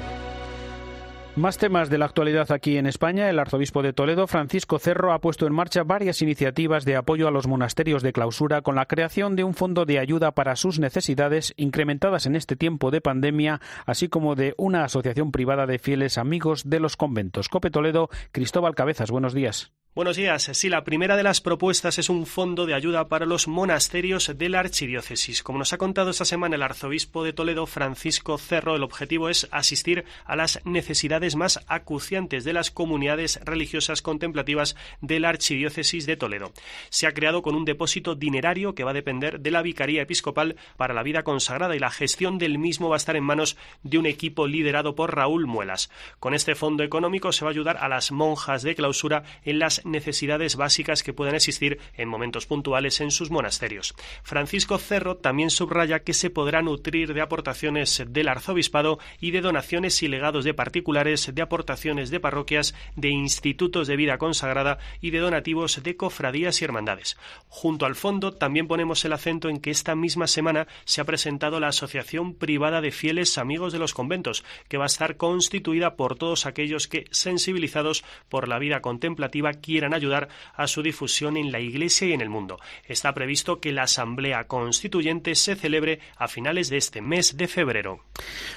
Más 1.36 1.58
temas 1.58 1.90
de 1.90 1.98
la 1.98 2.06
actualidad 2.06 2.52
aquí 2.52 2.78
en 2.78 2.86
España. 2.86 3.28
El 3.28 3.40
arzobispo 3.40 3.82
de 3.82 3.92
Toledo, 3.92 4.28
Francisco 4.28 4.78
Cerro, 4.78 5.14
ha 5.14 5.20
puesto 5.20 5.48
en 5.48 5.54
marcha 5.54 5.84
varias 5.84 6.22
iniciativas 6.22 6.86
de 6.86 6.96
apoyo 6.96 7.28
a 7.28 7.32
los 7.32 7.48
monasterios 7.48 8.04
de 8.04 8.14
clausura 8.14 8.62
con 8.62 8.76
la 8.76 8.86
creación 8.86 9.36
de 9.36 9.44
un 9.44 9.56
fondo 9.56 9.86
de 9.86 9.98
ayuda 9.98 10.34
para 10.34 10.56
sus 10.56 10.78
necesidades 10.78 11.56
incrementadas 11.58 12.28
en 12.28 12.36
este 12.36 12.56
tiempo 12.56 12.92
de 12.92 13.02
pandemia, 13.02 13.62
así 13.88 14.10
como 14.10 14.36
de 14.36 14.54
una 14.58 14.84
asociación 14.84 15.32
privada 15.32 15.66
de 15.66 15.80
fieles 15.80 16.20
amigos 16.20 16.70
de 16.70 16.80
los 16.80 16.98
conventos. 16.98 17.50
Cope 17.50 17.72
Toledo, 17.72 18.10
Cristóbal 18.32 18.76
Cabezas, 18.76 19.10
buenos 19.10 19.34
días. 19.34 19.72
Buenos 19.96 20.18
días. 20.18 20.50
Sí, 20.54 20.70
la 20.70 20.84
primera 20.84 21.16
de 21.16 21.22
las 21.22 21.40
propuestas 21.40 22.00
es 22.00 22.10
un 22.10 22.26
fondo 22.26 22.66
de 22.66 22.74
ayuda 22.74 23.10
para 23.10 23.28
los 23.28 23.48
monasterios 23.48 24.32
de 24.36 24.50
la 24.50 24.60
archidiócesis. 24.60 25.44
Como 25.44 25.60
nos 25.60 25.72
ha 25.72 25.78
contado 25.78 26.10
esta 26.10 26.26
semana 26.26 26.56
el 26.56 26.64
arzobispo 26.64 27.24
de 27.24 27.32
Toledo, 27.32 27.68
Francisco 27.68 28.40
Cerro, 28.40 28.76
el 28.76 28.82
objetivo 28.82 29.30
es 29.30 29.48
asistir 29.52 30.04
a 30.26 30.36
las 30.36 30.66
necesidades 30.66 31.23
más 31.36 31.60
acuciantes 31.68 32.44
de 32.44 32.54
las 32.54 32.70
comunidades 32.70 33.40
religiosas 33.44 34.02
contemplativas 34.02 34.76
de 35.02 35.20
la 35.20 35.30
archidiócesis 35.30 36.06
de 36.06 36.18
Toledo. 36.18 36.52
Se 36.90 37.08
ha 37.08 37.14
creado 37.14 37.42
con 37.42 37.56
un 37.56 37.66
depósito 37.66 38.16
dinerario 38.16 38.76
que 38.76 38.84
va 38.84 38.92
a 38.92 38.94
depender 38.94 39.40
de 39.40 39.52
la 39.52 39.62
Vicaría 39.62 40.02
Episcopal 40.02 40.58
para 40.78 40.94
la 40.94 41.04
vida 41.04 41.24
consagrada 41.24 41.76
y 41.76 41.80
la 41.80 41.90
gestión 41.90 42.38
del 42.38 42.60
mismo 42.60 42.90
va 42.90 42.96
a 42.96 42.98
estar 42.98 43.16
en 43.16 43.24
manos 43.24 43.58
de 43.84 43.98
un 43.98 44.06
equipo 44.06 44.48
liderado 44.48 44.96
por 44.96 45.16
Raúl 45.16 45.48
Muelas. 45.48 45.90
Con 46.20 46.34
este 46.34 46.56
fondo 46.56 46.84
económico 46.84 47.32
se 47.32 47.46
va 47.46 47.52
a 47.52 47.54
ayudar 47.54 47.78
a 47.78 47.88
las 47.88 48.12
monjas 48.12 48.64
de 48.64 48.76
clausura 48.76 49.24
en 49.44 49.60
las 49.60 49.86
necesidades 49.86 50.56
básicas 50.56 51.04
que 51.04 51.14
puedan 51.14 51.36
existir 51.36 51.80
en 51.96 52.10
momentos 52.10 52.46
puntuales 52.46 53.00
en 53.02 53.12
sus 53.12 53.32
monasterios. 53.32 53.96
Francisco 54.24 54.78
Cerro 54.78 55.18
también 55.18 55.50
subraya 55.50 56.00
que 56.00 56.14
se 56.14 56.30
podrá 56.30 56.62
nutrir 56.62 57.14
de 57.14 57.22
aportaciones 57.22 58.04
del 58.08 58.28
arzobispado 58.28 59.00
y 59.20 59.32
de 59.32 59.42
donaciones 59.42 60.02
y 60.04 60.08
legados 60.08 60.44
de 60.44 60.54
particulares, 60.54 61.13
de 61.14 61.42
aportaciones 61.42 62.10
de 62.10 62.20
parroquias, 62.20 62.74
de 62.96 63.10
institutos 63.10 63.88
de 63.88 63.96
vida 63.96 64.18
consagrada 64.18 64.80
y 65.00 65.12
de 65.12 65.20
donativos 65.20 65.82
de 65.84 65.96
cofradías 65.96 66.62
y 66.62 66.66
hermandades. 66.66 67.18
Junto 67.48 67.86
al 67.86 67.96
fondo 67.96 68.34
también 68.34 68.68
ponemos 68.68 69.06
el 69.06 69.14
acento 69.14 69.50
en 69.50 69.60
que 69.60 69.72
esta 69.72 69.96
misma 69.96 70.28
semana 70.28 70.68
se 70.86 71.02
ha 71.02 71.06
presentado 71.06 71.60
la 71.60 71.68
Asociación 71.68 72.34
Privada 72.34 72.82
de 72.82 72.92
Fieles 72.92 73.38
Amigos 73.38 73.74
de 73.74 73.80
los 73.80 73.94
Conventos, 73.94 74.44
que 74.68 74.78
va 74.78 74.86
a 74.86 74.88
estar 74.88 75.18
constituida 75.18 75.96
por 75.96 76.18
todos 76.18 76.46
aquellos 76.46 76.88
que, 76.88 77.06
sensibilizados 77.12 78.04
por 78.30 78.48
la 78.48 78.60
vida 78.60 78.82
contemplativa, 78.82 79.54
quieran 79.54 79.94
ayudar 79.94 80.30
a 80.56 80.68
su 80.68 80.82
difusión 80.82 81.38
en 81.38 81.52
la 81.52 81.60
Iglesia 81.60 82.08
y 82.08 82.14
en 82.14 82.22
el 82.22 82.30
mundo. 82.30 82.60
Está 82.88 83.14
previsto 83.14 83.60
que 83.60 83.72
la 83.72 83.84
Asamblea 83.84 84.46
Constituyente 84.48 85.36
se 85.36 85.56
celebre 85.56 86.00
a 86.18 86.28
finales 86.28 86.70
de 86.70 86.78
este 86.78 87.02
mes 87.02 87.38
de 87.38 87.48
febrero. 87.48 88.00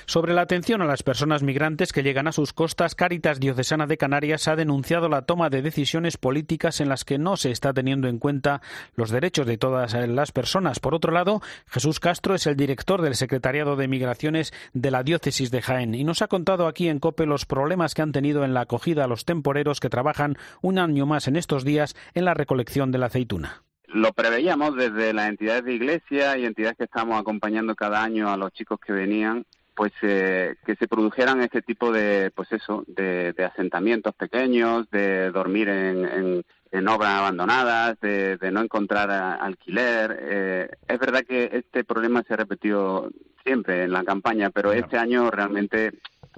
Sobre 0.06 0.34
la 0.34 0.42
atención 0.42 0.82
a 0.82 0.86
las 0.86 1.02
personas 1.02 1.42
migrantes 1.42 1.92
que 1.92 2.02
llegan 2.02 2.28
a 2.28 2.32
sus 2.32 2.45
costas, 2.52 2.94
Cáritas 2.94 3.40
Diocesana 3.40 3.86
de 3.86 3.96
Canarias 3.96 4.48
ha 4.48 4.56
denunciado 4.56 5.08
la 5.08 5.22
toma 5.22 5.50
de 5.50 5.62
decisiones 5.62 6.16
políticas 6.16 6.80
en 6.80 6.88
las 6.88 7.04
que 7.04 7.18
no 7.18 7.36
se 7.36 7.50
está 7.50 7.72
teniendo 7.72 8.08
en 8.08 8.18
cuenta 8.18 8.60
los 8.94 9.10
derechos 9.10 9.46
de 9.46 9.58
todas 9.58 9.94
las 9.94 10.32
personas. 10.32 10.80
Por 10.80 10.94
otro 10.94 11.12
lado, 11.12 11.40
Jesús 11.66 12.00
Castro 12.00 12.34
es 12.34 12.46
el 12.46 12.56
director 12.56 13.02
del 13.02 13.14
Secretariado 13.14 13.76
de 13.76 13.88
Migraciones 13.88 14.52
de 14.72 14.90
la 14.90 15.02
Diócesis 15.02 15.50
de 15.50 15.62
Jaén 15.62 15.94
y 15.94 16.04
nos 16.04 16.22
ha 16.22 16.28
contado 16.28 16.66
aquí 16.66 16.88
en 16.88 16.98
COPE 16.98 17.26
los 17.26 17.46
problemas 17.46 17.94
que 17.94 18.02
han 18.02 18.12
tenido 18.12 18.44
en 18.44 18.54
la 18.54 18.62
acogida 18.62 19.04
a 19.04 19.08
los 19.08 19.24
temporeros 19.24 19.80
que 19.80 19.90
trabajan 19.90 20.36
un 20.62 20.78
año 20.78 21.06
más 21.06 21.28
en 21.28 21.36
estos 21.36 21.64
días 21.64 21.96
en 22.14 22.24
la 22.24 22.34
recolección 22.34 22.92
de 22.92 22.98
la 22.98 23.06
aceituna. 23.06 23.62
Lo 23.86 24.12
preveíamos 24.12 24.76
desde 24.76 25.12
las 25.12 25.28
entidades 25.28 25.64
de 25.64 25.74
iglesia 25.74 26.36
y 26.36 26.44
entidades 26.44 26.76
que 26.76 26.84
estamos 26.84 27.20
acompañando 27.20 27.74
cada 27.74 28.02
año 28.02 28.28
a 28.28 28.36
los 28.36 28.52
chicos 28.52 28.78
que 28.84 28.92
venían 28.92 29.44
pues 29.76 29.92
que 30.00 30.76
se 30.78 30.88
produjeran 30.88 31.42
este 31.42 31.62
tipo 31.62 31.92
de 31.92 32.32
pues 32.34 32.50
eso 32.50 32.82
de, 32.88 33.34
asentamientos 33.44 34.14
pequeños 34.14 34.90
de 34.90 35.30
dormir 35.30 35.68
en, 35.68 36.42
en, 36.72 36.88
obras 36.88 37.10
abandonadas 37.10 38.00
de, 38.00 38.38
no 38.50 38.62
encontrar 38.62 39.10
alquiler. 39.10 40.78
Es 40.88 40.98
verdad 40.98 41.24
que 41.28 41.50
este 41.52 41.84
problema 41.84 42.24
se 42.24 42.34
ha 42.34 42.38
repetido 42.38 43.10
siempre 43.44 43.84
en 43.84 43.92
la 43.92 44.02
campaña 44.02 44.50
pero 44.50 44.72
este 44.72 44.98
año 44.98 45.30
realmente 45.30 45.92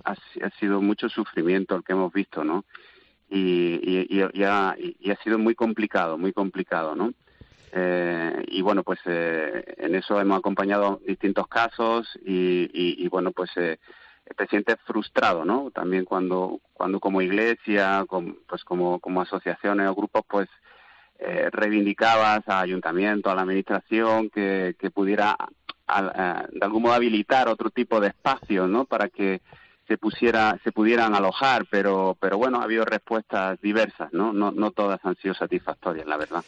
ha, 0.05 0.13
ha 0.13 0.51
sido 0.59 0.83
mucho 0.83 1.09
sufrimiento 1.09 1.77
el 1.77 1.85
que 1.85 1.93
hemos 1.93 2.13
visto 2.13 2.43
no 2.43 2.65
y, 3.31 4.19
y, 4.19 4.43
ha, 4.43 4.75
sido 5.23 5.39
muy 5.39 5.55
complicado, 5.55 6.19
muy 6.19 6.33
complicado, 6.33 6.95
¿no? 6.95 7.13
Eh, 7.73 8.45
y 8.49 8.63
bueno, 8.63 8.83
pues 8.83 8.99
eh, 9.07 9.75
en 9.79 9.95
eso 9.95 10.21
hemos 10.21 10.39
acompañado 10.39 11.01
distintos 11.07 11.49
casos 11.49 12.07
y, 12.25 13.07
bueno, 13.09 13.33
pues 13.33 13.51
eh, 13.57 13.79
el 14.27 14.35
presidente 14.35 14.73
es 14.73 14.79
frustrado, 14.87 15.45
¿no? 15.45 15.71
También 15.71 16.05
cuando, 16.05 16.61
cuando 16.73 17.01
como 17.01 17.23
iglesia, 17.23 18.05
pues 18.47 18.65
como, 18.65 19.01
como 19.01 19.23
asociaciones 19.23 19.89
o 19.89 19.95
grupos, 19.95 20.23
pues 20.29 20.49
reivindicabas 21.51 22.49
a 22.49 22.61
ayuntamiento, 22.61 23.29
a 23.29 23.35
la 23.35 23.43
administración, 23.43 24.31
que, 24.31 24.75
pudiera 24.95 25.37
de 25.89 26.61
algún 26.61 26.83
modo 26.83 26.93
habilitar 26.93 27.49
otro 27.49 27.71
tipo 27.71 27.99
de 27.99 28.09
espacios, 28.09 28.69
¿no? 28.69 28.85
Para 28.85 29.09
que 29.09 29.41
se 29.89 29.97
pusiera 29.97 30.61
se 30.63 30.71
pudieran 30.71 31.15
alojar 31.15 31.65
pero 31.71 32.15
pero 32.21 32.37
bueno 32.37 32.61
ha 32.61 32.65
habido 32.65 32.85
respuestas 32.85 33.59
diversas 33.63 34.13
no 34.13 34.35
no, 34.35 34.53
no 34.53 34.71
todas 34.71 35.01
han 35.03 35.17
sido 35.17 35.33
satisfactorias 35.33 36.07
la 36.07 36.19
verdad 36.19 36.45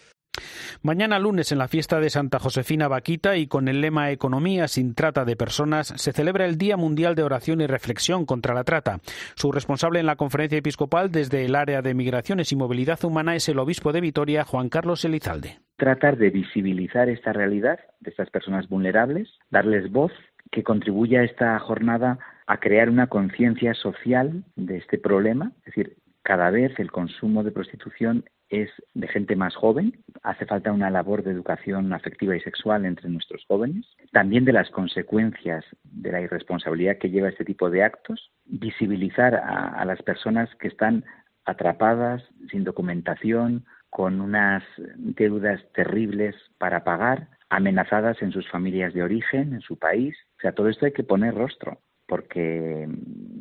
Mañana 0.82 1.18
lunes, 1.18 1.52
en 1.52 1.58
la 1.58 1.68
fiesta 1.68 2.00
de 2.00 2.10
Santa 2.10 2.38
Josefina 2.38 2.88
Vaquita 2.88 3.36
y 3.36 3.46
con 3.46 3.68
el 3.68 3.80
lema 3.80 4.10
Economía 4.10 4.68
sin 4.68 4.94
trata 4.94 5.24
de 5.24 5.36
personas, 5.36 5.88
se 5.96 6.12
celebra 6.12 6.46
el 6.46 6.58
Día 6.58 6.76
Mundial 6.76 7.14
de 7.14 7.22
Oración 7.22 7.60
y 7.60 7.66
Reflexión 7.66 8.26
contra 8.26 8.54
la 8.54 8.64
Trata. 8.64 9.00
Su 9.34 9.52
responsable 9.52 10.00
en 10.00 10.06
la 10.06 10.16
conferencia 10.16 10.58
episcopal 10.58 11.10
desde 11.10 11.44
el 11.44 11.54
área 11.54 11.82
de 11.82 11.94
migraciones 11.94 12.52
y 12.52 12.56
movilidad 12.56 13.02
humana 13.04 13.34
es 13.34 13.48
el 13.48 13.58
obispo 13.58 13.92
de 13.92 14.00
Vitoria, 14.00 14.44
Juan 14.44 14.68
Carlos 14.68 15.04
Elizalde. 15.04 15.58
Tratar 15.76 16.16
de 16.16 16.30
visibilizar 16.30 17.08
esta 17.08 17.32
realidad 17.32 17.78
de 18.00 18.10
estas 18.10 18.30
personas 18.30 18.68
vulnerables, 18.68 19.28
darles 19.50 19.90
voz, 19.90 20.12
que 20.50 20.62
contribuya 20.62 21.22
esta 21.22 21.58
jornada 21.58 22.18
a 22.46 22.58
crear 22.58 22.90
una 22.90 23.06
conciencia 23.06 23.74
social 23.74 24.44
de 24.56 24.78
este 24.78 24.98
problema, 24.98 25.52
es 25.60 25.66
decir, 25.66 25.96
cada 26.22 26.50
vez 26.50 26.78
el 26.78 26.90
consumo 26.90 27.42
de 27.42 27.52
prostitución 27.52 28.24
es 28.50 28.68
de 28.94 29.06
gente 29.08 29.36
más 29.36 29.54
joven, 29.54 30.02
hace 30.22 30.44
falta 30.44 30.72
una 30.72 30.90
labor 30.90 31.22
de 31.22 31.30
educación 31.30 31.92
afectiva 31.92 32.36
y 32.36 32.40
sexual 32.40 32.84
entre 32.84 33.08
nuestros 33.08 33.44
jóvenes, 33.46 33.86
también 34.12 34.44
de 34.44 34.52
las 34.52 34.70
consecuencias 34.70 35.64
de 35.84 36.12
la 36.12 36.20
irresponsabilidad 36.20 36.98
que 36.98 37.10
lleva 37.10 37.28
este 37.28 37.44
tipo 37.44 37.70
de 37.70 37.84
actos, 37.84 38.32
visibilizar 38.44 39.36
a, 39.36 39.84
las 39.84 40.02
personas 40.02 40.52
que 40.56 40.68
están 40.68 41.04
atrapadas, 41.44 42.22
sin 42.50 42.64
documentación, 42.64 43.64
con 43.88 44.20
unas 44.20 44.62
deudas 44.96 45.60
terribles 45.72 46.34
para 46.58 46.84
pagar, 46.84 47.28
amenazadas 47.50 48.20
en 48.22 48.32
sus 48.32 48.48
familias 48.48 48.94
de 48.94 49.02
origen, 49.02 49.54
en 49.54 49.60
su 49.60 49.78
país. 49.78 50.16
O 50.38 50.40
sea, 50.40 50.52
todo 50.52 50.68
esto 50.68 50.86
hay 50.86 50.92
que 50.92 51.02
poner 51.02 51.34
rostro 51.34 51.80
porque 52.06 52.88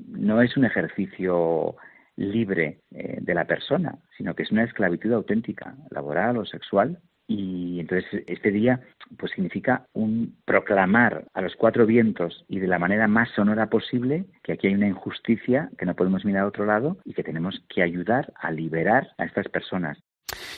no 0.10 0.42
es 0.44 0.56
un 0.56 0.66
ejercicio 0.66 1.76
libre 2.20 2.82
eh, 2.92 3.18
de 3.22 3.34
la 3.34 3.46
persona, 3.46 3.98
sino 4.18 4.36
que 4.36 4.44
es 4.44 4.52
una 4.52 4.64
esclavitud 4.64 5.14
auténtica, 5.14 5.76
laboral 5.90 6.38
o 6.38 6.46
sexual. 6.46 7.00
Y 7.28 7.80
entonces 7.80 8.24
este 8.28 8.52
día 8.52 8.82
pues 9.18 9.32
significa 9.34 9.86
un 9.94 10.36
proclamar 10.46 11.26
a 11.34 11.42
los 11.42 11.56
cuatro 11.56 11.86
vientos 11.86 12.44
y 12.48 12.60
de 12.60 12.68
la 12.68 12.80
manera 12.80 13.08
más 13.08 13.30
sonora 13.30 13.70
posible 13.70 14.26
que 14.44 14.54
aquí 14.54 14.68
hay 14.68 14.74
una 14.74 14.88
injusticia, 14.88 15.70
que 15.78 15.86
no 15.86 15.96
podemos 15.96 16.26
mirar 16.26 16.44
a 16.44 16.48
otro 16.48 16.66
lado 16.66 16.98
y 17.06 17.14
que 17.14 17.24
tenemos 17.24 17.64
que 17.70 17.84
ayudar 17.84 18.34
a 18.36 18.52
liberar 18.52 19.10
a 19.20 19.26
estas 19.26 19.48
personas. 19.48 20.00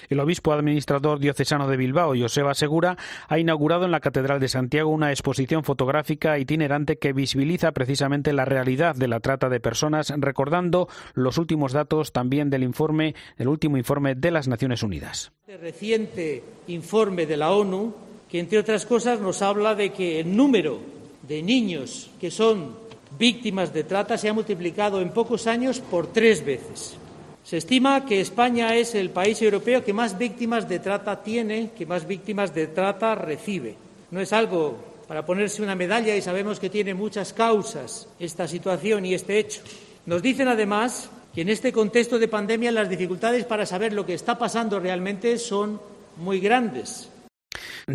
El 0.09 0.19
obispo 0.19 0.53
administrador 0.53 1.19
diocesano 1.19 1.67
de 1.67 1.77
Bilbao, 1.77 2.13
Joseba 2.17 2.53
Segura, 2.53 2.97
ha 3.27 3.39
inaugurado 3.39 3.85
en 3.85 3.91
la 3.91 3.99
Catedral 3.99 4.39
de 4.39 4.47
Santiago 4.47 4.89
una 4.89 5.11
exposición 5.11 5.63
fotográfica 5.63 6.39
itinerante 6.39 6.97
que 6.97 7.13
visibiliza 7.13 7.71
precisamente 7.71 8.33
la 8.33 8.45
realidad 8.45 8.95
de 8.95 9.07
la 9.07 9.19
trata 9.19 9.49
de 9.49 9.59
personas, 9.59 10.13
recordando 10.17 10.87
los 11.13 11.37
últimos 11.37 11.73
datos 11.73 12.11
también 12.11 12.49
del 12.49 12.63
informe, 12.63 13.15
el 13.37 13.47
último 13.47 13.77
informe 13.77 14.15
de 14.15 14.31
las 14.31 14.47
Naciones 14.47 14.83
Unidas. 14.83 15.31
Este 15.47 15.57
reciente 15.57 16.43
informe 16.67 17.25
de 17.25 17.37
la 17.37 17.51
ONU, 17.51 17.93
que 18.29 18.39
entre 18.39 18.59
otras 18.59 18.85
cosas 18.85 19.19
nos 19.19 19.41
habla 19.41 19.75
de 19.75 19.91
que 19.91 20.19
el 20.19 20.35
número 20.35 20.79
de 21.27 21.41
niños 21.41 22.09
que 22.19 22.31
son 22.31 22.75
víctimas 23.17 23.73
de 23.73 23.83
trata 23.83 24.17
se 24.17 24.29
ha 24.29 24.33
multiplicado 24.33 25.01
en 25.01 25.11
pocos 25.11 25.47
años 25.47 25.79
por 25.79 26.07
tres 26.07 26.45
veces. 26.45 26.97
Se 27.43 27.57
estima 27.57 28.05
que 28.05 28.21
España 28.21 28.75
es 28.75 28.95
el 28.95 29.09
país 29.09 29.41
europeo 29.41 29.83
que 29.83 29.93
más 29.93 30.17
víctimas 30.17 30.69
de 30.69 30.79
trata 30.79 31.23
tiene, 31.23 31.71
que 31.77 31.85
más 31.85 32.07
víctimas 32.07 32.53
de 32.53 32.67
trata 32.67 33.15
recibe. 33.15 33.75
No 34.11 34.21
es 34.21 34.31
algo 34.31 34.77
para 35.07 35.25
ponerse 35.25 35.61
una 35.61 35.75
medalla 35.75 36.15
y 36.15 36.21
sabemos 36.21 36.59
que 36.59 36.69
tiene 36.69 36.93
muchas 36.93 37.33
causas 37.33 38.07
esta 38.19 38.47
situación 38.47 39.05
y 39.05 39.13
este 39.13 39.39
hecho. 39.39 39.61
Nos 40.05 40.21
dicen 40.21 40.47
además 40.47 41.09
que 41.33 41.41
en 41.41 41.49
este 41.49 41.73
contexto 41.73 42.19
de 42.19 42.27
pandemia 42.27 42.71
las 42.71 42.89
dificultades 42.89 43.45
para 43.45 43.65
saber 43.65 43.93
lo 43.93 44.05
que 44.05 44.13
está 44.13 44.37
pasando 44.37 44.79
realmente 44.79 45.37
son 45.37 45.81
muy 46.17 46.39
grandes. 46.39 47.10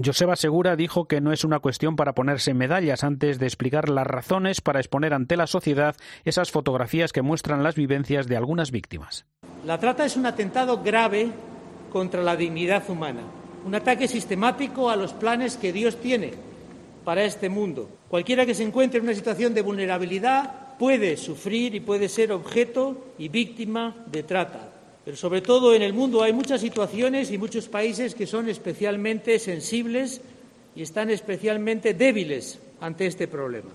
Joseba 0.05 0.37
Segura 0.37 0.77
dijo 0.77 1.07
que 1.07 1.21
no 1.21 1.33
es 1.33 1.45
una 1.45 1.61
cuestión 1.61 1.97
para 1.97 2.15
ponerse 2.15 2.55
medallas 2.55 3.05
antes 3.05 3.39
de 3.39 3.47
explicar 3.47 3.89
las 3.89 4.07
razones 4.07 4.61
para 4.61 4.81
exponer 4.81 5.15
ante 5.15 5.37
la 5.37 5.47
sociedad 5.47 5.97
esas 6.25 6.51
fotografías 6.51 7.13
que 7.13 7.23
muestran 7.23 7.63
las 7.63 7.75
vivencias 7.75 8.27
de 8.27 8.37
algunas 8.37 8.71
víctimas. 8.71 9.27
La 9.65 9.79
trata 9.79 10.05
es 10.05 10.17
un 10.17 10.27
atentado 10.27 10.83
grave 10.83 11.31
contra 11.93 12.23
la 12.23 12.37
dignidad 12.37 12.89
humana, 12.89 13.23
un 13.65 13.75
ataque 13.75 14.09
sistemático 14.09 14.91
a 14.91 14.97
los 14.97 15.13
planes 15.13 15.57
que 15.57 15.73
Dios 15.73 15.97
tiene 16.01 16.35
para 17.05 17.25
este 17.25 17.49
mundo. 17.49 17.89
Cualquiera 18.09 18.47
que 18.47 18.55
se 18.55 18.65
encuentre 18.65 18.99
en 18.99 19.05
una 19.05 19.15
situación 19.15 19.55
de 19.55 19.63
vulnerabilidad 19.63 20.77
puede 20.79 21.17
sufrir 21.17 21.75
y 21.75 21.81
puede 21.81 22.09
ser 22.09 22.33
objeto 22.33 23.13
y 23.19 23.29
víctima 23.29 23.95
de 24.07 24.23
trata. 24.23 24.76
Pero 25.07 25.17
sobre 25.17 25.41
todo 25.41 25.75
en 25.75 25.81
el 25.81 25.95
mundo 25.95 26.23
hay 26.23 26.35
muchas 26.35 26.61
situaciones 26.61 27.31
y 27.31 27.39
muchos 27.39 27.69
países 27.69 28.15
que 28.15 28.27
son 28.27 28.51
especialmente 28.51 29.39
sensibles 29.39 30.21
y 30.75 30.83
están 30.83 31.09
especialmente 31.09 31.95
débiles 31.95 32.59
ante 32.81 33.07
este 33.07 33.27
problema. 33.27 33.71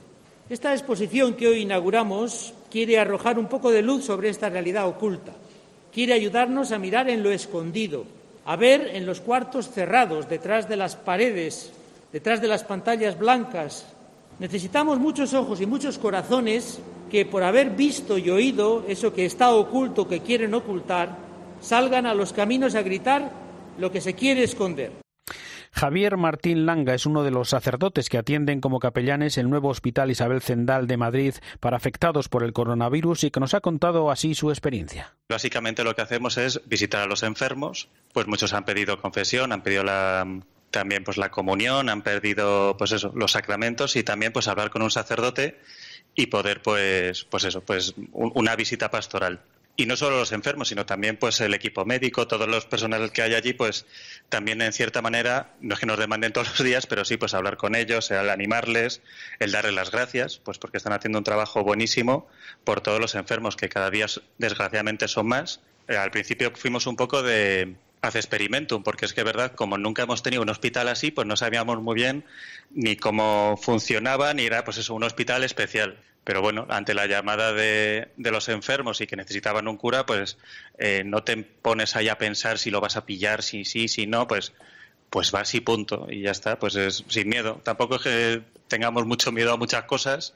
Esta 0.49 0.73
exposición 0.73 1.33
que 1.33 1.47
hoy 1.47 1.61
inauguramos 1.61 2.53
quiere 2.69 2.99
arrojar 2.99 3.39
un 3.39 3.47
poco 3.47 3.71
de 3.71 3.81
luz 3.81 4.05
sobre 4.05 4.29
esta 4.29 4.49
realidad 4.49 4.87
oculta 4.87 5.33
quiere 5.91 6.13
ayudarnos 6.13 6.71
a 6.71 6.79
mirar 6.79 7.09
en 7.09 7.23
lo 7.23 7.31
escondido, 7.31 8.05
a 8.45 8.55
ver 8.55 8.91
en 8.93 9.05
los 9.05 9.21
cuartos 9.21 9.69
cerrados, 9.69 10.29
detrás 10.29 10.67
de 10.67 10.77
las 10.77 10.95
paredes, 10.95 11.71
detrás 12.11 12.41
de 12.41 12.47
las 12.47 12.63
pantallas 12.63 13.17
blancas. 13.17 13.85
Necesitamos 14.41 14.97
muchos 14.97 15.35
ojos 15.35 15.61
y 15.61 15.67
muchos 15.67 15.99
corazones 15.99 16.81
que 17.11 17.27
por 17.27 17.43
haber 17.43 17.75
visto 17.75 18.17
y 18.17 18.31
oído 18.31 18.83
eso 18.87 19.13
que 19.13 19.27
está 19.27 19.51
oculto, 19.51 20.07
que 20.07 20.21
quieren 20.21 20.55
ocultar, 20.55 21.15
salgan 21.59 22.07
a 22.07 22.15
los 22.15 22.33
caminos 22.33 22.73
a 22.73 22.81
gritar 22.81 23.31
lo 23.77 23.91
que 23.91 24.01
se 24.01 24.15
quiere 24.15 24.41
esconder. 24.41 24.93
Javier 25.71 26.17
Martín 26.17 26.65
Langa 26.65 26.95
es 26.95 27.05
uno 27.05 27.21
de 27.21 27.29
los 27.29 27.49
sacerdotes 27.49 28.09
que 28.09 28.17
atienden 28.17 28.61
como 28.61 28.79
capellanes 28.79 29.37
el 29.37 29.47
nuevo 29.47 29.69
Hospital 29.69 30.09
Isabel 30.09 30.41
Zendal 30.41 30.87
de 30.87 30.97
Madrid 30.97 31.35
para 31.59 31.77
afectados 31.77 32.27
por 32.27 32.41
el 32.41 32.51
coronavirus 32.51 33.25
y 33.25 33.29
que 33.29 33.39
nos 33.39 33.53
ha 33.53 33.61
contado 33.61 34.09
así 34.09 34.33
su 34.33 34.49
experiencia. 34.49 35.15
Básicamente 35.29 35.83
lo 35.83 35.93
que 35.93 36.01
hacemos 36.01 36.39
es 36.39 36.67
visitar 36.67 37.03
a 37.03 37.05
los 37.05 37.21
enfermos, 37.21 37.89
pues 38.11 38.25
muchos 38.25 38.53
han 38.53 38.65
pedido 38.65 38.99
confesión, 38.99 39.51
han 39.51 39.61
pedido 39.61 39.83
la 39.83 40.25
también 40.71 41.03
pues 41.03 41.17
la 41.17 41.29
comunión, 41.29 41.89
han 41.89 42.01
pedido 42.01 42.75
pues 42.77 42.91
eso, 42.93 43.11
los 43.15 43.33
sacramentos 43.33 43.95
y 43.95 44.03
también 44.03 44.33
pues 44.33 44.47
hablar 44.47 44.69
con 44.69 44.81
un 44.81 44.91
sacerdote 44.91 45.59
y 46.15 46.27
poder 46.27 46.61
pues 46.61 47.25
pues 47.25 47.43
eso, 47.43 47.61
pues 47.61 47.93
una 48.11 48.55
visita 48.55 48.89
pastoral 48.89 49.41
y 49.75 49.85
no 49.85 49.95
solo 49.95 50.19
los 50.19 50.31
enfermos, 50.31 50.67
sino 50.67 50.85
también 50.85 51.17
pues 51.17 51.39
el 51.41 51.53
equipo 51.53 51.85
médico, 51.85 52.27
todos 52.27 52.47
los 52.47 52.65
personales 52.65 53.11
que 53.11 53.21
hay 53.21 53.33
allí, 53.33 53.53
pues 53.53 53.85
también 54.29 54.61
en 54.61 54.73
cierta 54.73 55.01
manera, 55.01 55.53
no 55.61 55.73
es 55.73 55.79
que 55.79 55.85
nos 55.85 55.97
demanden 55.97 56.33
todos 56.33 56.49
los 56.49 56.63
días, 56.63 56.85
pero 56.87 57.05
sí 57.05 57.17
pues 57.17 57.33
hablar 57.33 57.57
con 57.57 57.75
ellos, 57.75 58.11
el 58.11 58.29
animarles, 58.29 59.01
el 59.39 59.51
darles 59.51 59.73
las 59.73 59.91
gracias, 59.91 60.37
pues 60.37 60.57
porque 60.57 60.77
están 60.77 60.93
haciendo 60.93 61.17
un 61.17 61.23
trabajo 61.23 61.63
buenísimo 61.63 62.27
por 62.63 62.81
todos 62.81 62.99
los 62.99 63.15
enfermos 63.15 63.55
que 63.55 63.69
cada 63.69 63.89
día 63.89 64.07
desgraciadamente 64.37 65.07
son 65.07 65.27
más. 65.27 65.61
Eh, 65.87 65.97
al 65.97 66.11
principio 66.11 66.51
fuimos 66.53 66.85
un 66.85 66.95
poco 66.95 67.23
de 67.23 67.75
hace 68.01 68.19
experimentum, 68.19 68.83
porque 68.83 69.05
es 69.05 69.13
que, 69.13 69.23
verdad, 69.23 69.53
como 69.53 69.77
nunca 69.77 70.03
hemos 70.03 70.23
tenido 70.23 70.41
un 70.41 70.49
hospital 70.49 70.87
así, 70.87 71.11
pues 71.11 71.27
no 71.27 71.35
sabíamos 71.35 71.81
muy 71.81 71.95
bien 71.95 72.25
ni 72.71 72.95
cómo 72.95 73.57
funcionaba, 73.61 74.33
ni 74.33 74.45
era, 74.45 74.63
pues 74.63 74.77
eso, 74.77 74.95
un 74.95 75.03
hospital 75.03 75.43
especial. 75.43 75.97
Pero 76.23 76.41
bueno, 76.41 76.67
ante 76.69 76.93
la 76.93 77.07
llamada 77.07 77.51
de, 77.53 78.09
de 78.15 78.31
los 78.31 78.47
enfermos 78.49 79.01
y 79.01 79.07
que 79.07 79.15
necesitaban 79.15 79.67
un 79.67 79.77
cura, 79.77 80.05
pues 80.05 80.37
eh, 80.77 81.03
no 81.05 81.23
te 81.23 81.37
pones 81.37 81.95
ahí 81.95 82.09
a 82.09 82.17
pensar 82.17 82.59
si 82.59 82.69
lo 82.69 82.81
vas 82.81 82.95
a 82.95 83.05
pillar, 83.05 83.41
si 83.41 83.65
sí, 83.65 83.87
si 83.87 84.07
no, 84.07 84.27
pues 84.27 84.53
pues 85.11 85.31
vas 85.31 85.53
y 85.55 85.59
punto, 85.59 86.07
y 86.09 86.21
ya 86.21 86.31
está, 86.31 86.57
pues 86.57 86.75
es 86.75 87.03
sin 87.09 87.27
miedo. 87.27 87.59
Tampoco 87.63 87.97
es 87.97 88.01
que 88.01 88.41
tengamos 88.69 89.05
mucho 89.05 89.31
miedo 89.33 89.51
a 89.51 89.57
muchas 89.57 89.83
cosas, 89.83 90.33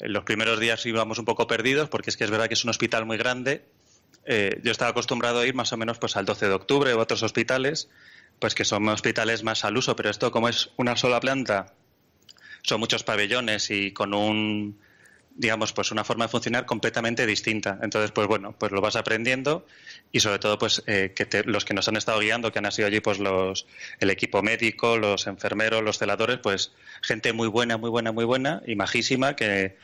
En 0.00 0.12
los 0.12 0.24
primeros 0.24 0.58
días 0.60 0.84
íbamos 0.84 1.18
un 1.18 1.24
poco 1.24 1.46
perdidos 1.46 1.88
porque 1.88 2.10
es 2.10 2.16
que 2.16 2.24
es 2.24 2.30
verdad 2.30 2.48
que 2.48 2.54
es 2.54 2.64
un 2.64 2.70
hospital 2.70 3.06
muy 3.06 3.16
grande. 3.18 3.64
Eh, 4.26 4.60
yo 4.62 4.72
estaba 4.72 4.90
acostumbrado 4.90 5.40
a 5.40 5.46
ir 5.46 5.54
más 5.54 5.72
o 5.72 5.76
menos 5.76 5.98
pues 5.98 6.16
al 6.16 6.24
12 6.24 6.48
de 6.48 6.54
octubre 6.54 6.92
o 6.92 6.98
otros 6.98 7.22
hospitales, 7.22 7.88
pues 8.38 8.54
que 8.54 8.64
son 8.64 8.88
hospitales 8.88 9.44
más 9.44 9.64
al 9.64 9.76
uso, 9.76 9.96
pero 9.96 10.10
esto 10.10 10.30
como 10.30 10.48
es 10.48 10.70
una 10.76 10.96
sola 10.96 11.20
planta, 11.20 11.74
son 12.62 12.80
muchos 12.80 13.04
pabellones 13.04 13.70
y 13.70 13.92
con 13.92 14.14
un 14.14 14.78
digamos, 15.36 15.72
pues 15.72 15.92
una 15.92 16.02
forma 16.02 16.24
de 16.24 16.30
funcionar 16.30 16.64
completamente 16.64 17.26
distinta. 17.26 17.78
Entonces, 17.82 18.10
pues 18.10 18.26
bueno, 18.26 18.54
pues 18.58 18.72
lo 18.72 18.80
vas 18.80 18.96
aprendiendo 18.96 19.66
y 20.10 20.20
sobre 20.20 20.38
todo, 20.38 20.58
pues 20.58 20.82
eh, 20.86 21.12
que 21.14 21.42
los 21.44 21.64
que 21.64 21.74
nos 21.74 21.86
han 21.88 21.96
estado 21.96 22.18
guiando, 22.20 22.52
que 22.52 22.58
han 22.58 22.72
sido 22.72 22.88
allí, 22.88 23.00
pues 23.00 23.18
los, 23.18 23.66
el 24.00 24.10
equipo 24.10 24.42
médico, 24.42 24.96
los 24.96 25.26
enfermeros, 25.26 25.82
los 25.82 25.98
celadores, 25.98 26.38
pues 26.42 26.72
gente 27.02 27.32
muy 27.32 27.48
buena, 27.48 27.76
muy 27.76 27.90
buena, 27.90 28.12
muy 28.12 28.24
buena 28.24 28.62
y 28.66 28.76
majísima 28.76 29.36
que, 29.36 29.76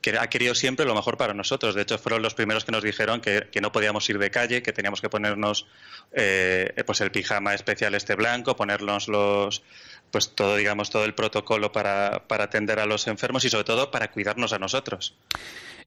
que 0.00 0.18
ha 0.18 0.26
querido 0.28 0.54
siempre 0.54 0.86
lo 0.86 0.94
mejor 0.94 1.16
para 1.16 1.34
nosotros. 1.34 1.74
De 1.74 1.82
hecho, 1.82 1.98
fueron 1.98 2.22
los 2.22 2.34
primeros 2.34 2.64
que 2.64 2.72
nos 2.72 2.82
dijeron 2.82 3.20
que, 3.20 3.48
que 3.50 3.60
no 3.60 3.72
podíamos 3.72 4.08
ir 4.08 4.18
de 4.18 4.30
calle, 4.30 4.62
que 4.62 4.72
teníamos 4.72 5.00
que 5.00 5.08
ponernos 5.08 5.66
eh, 6.12 6.72
pues 6.86 7.00
el 7.00 7.10
pijama 7.10 7.54
especial 7.54 7.94
este 7.94 8.14
blanco, 8.14 8.56
ponernos 8.56 9.08
los 9.08 9.62
pues 10.10 10.34
todo, 10.34 10.56
digamos, 10.56 10.90
todo 10.90 11.04
el 11.04 11.14
protocolo 11.14 11.70
para, 11.70 12.24
para 12.26 12.44
atender 12.44 12.80
a 12.80 12.86
los 12.86 13.06
enfermos 13.06 13.44
y 13.44 13.50
sobre 13.50 13.64
todo 13.64 13.90
para 13.90 14.10
cuidarnos 14.10 14.52
a 14.52 14.58
nosotros. 14.58 15.14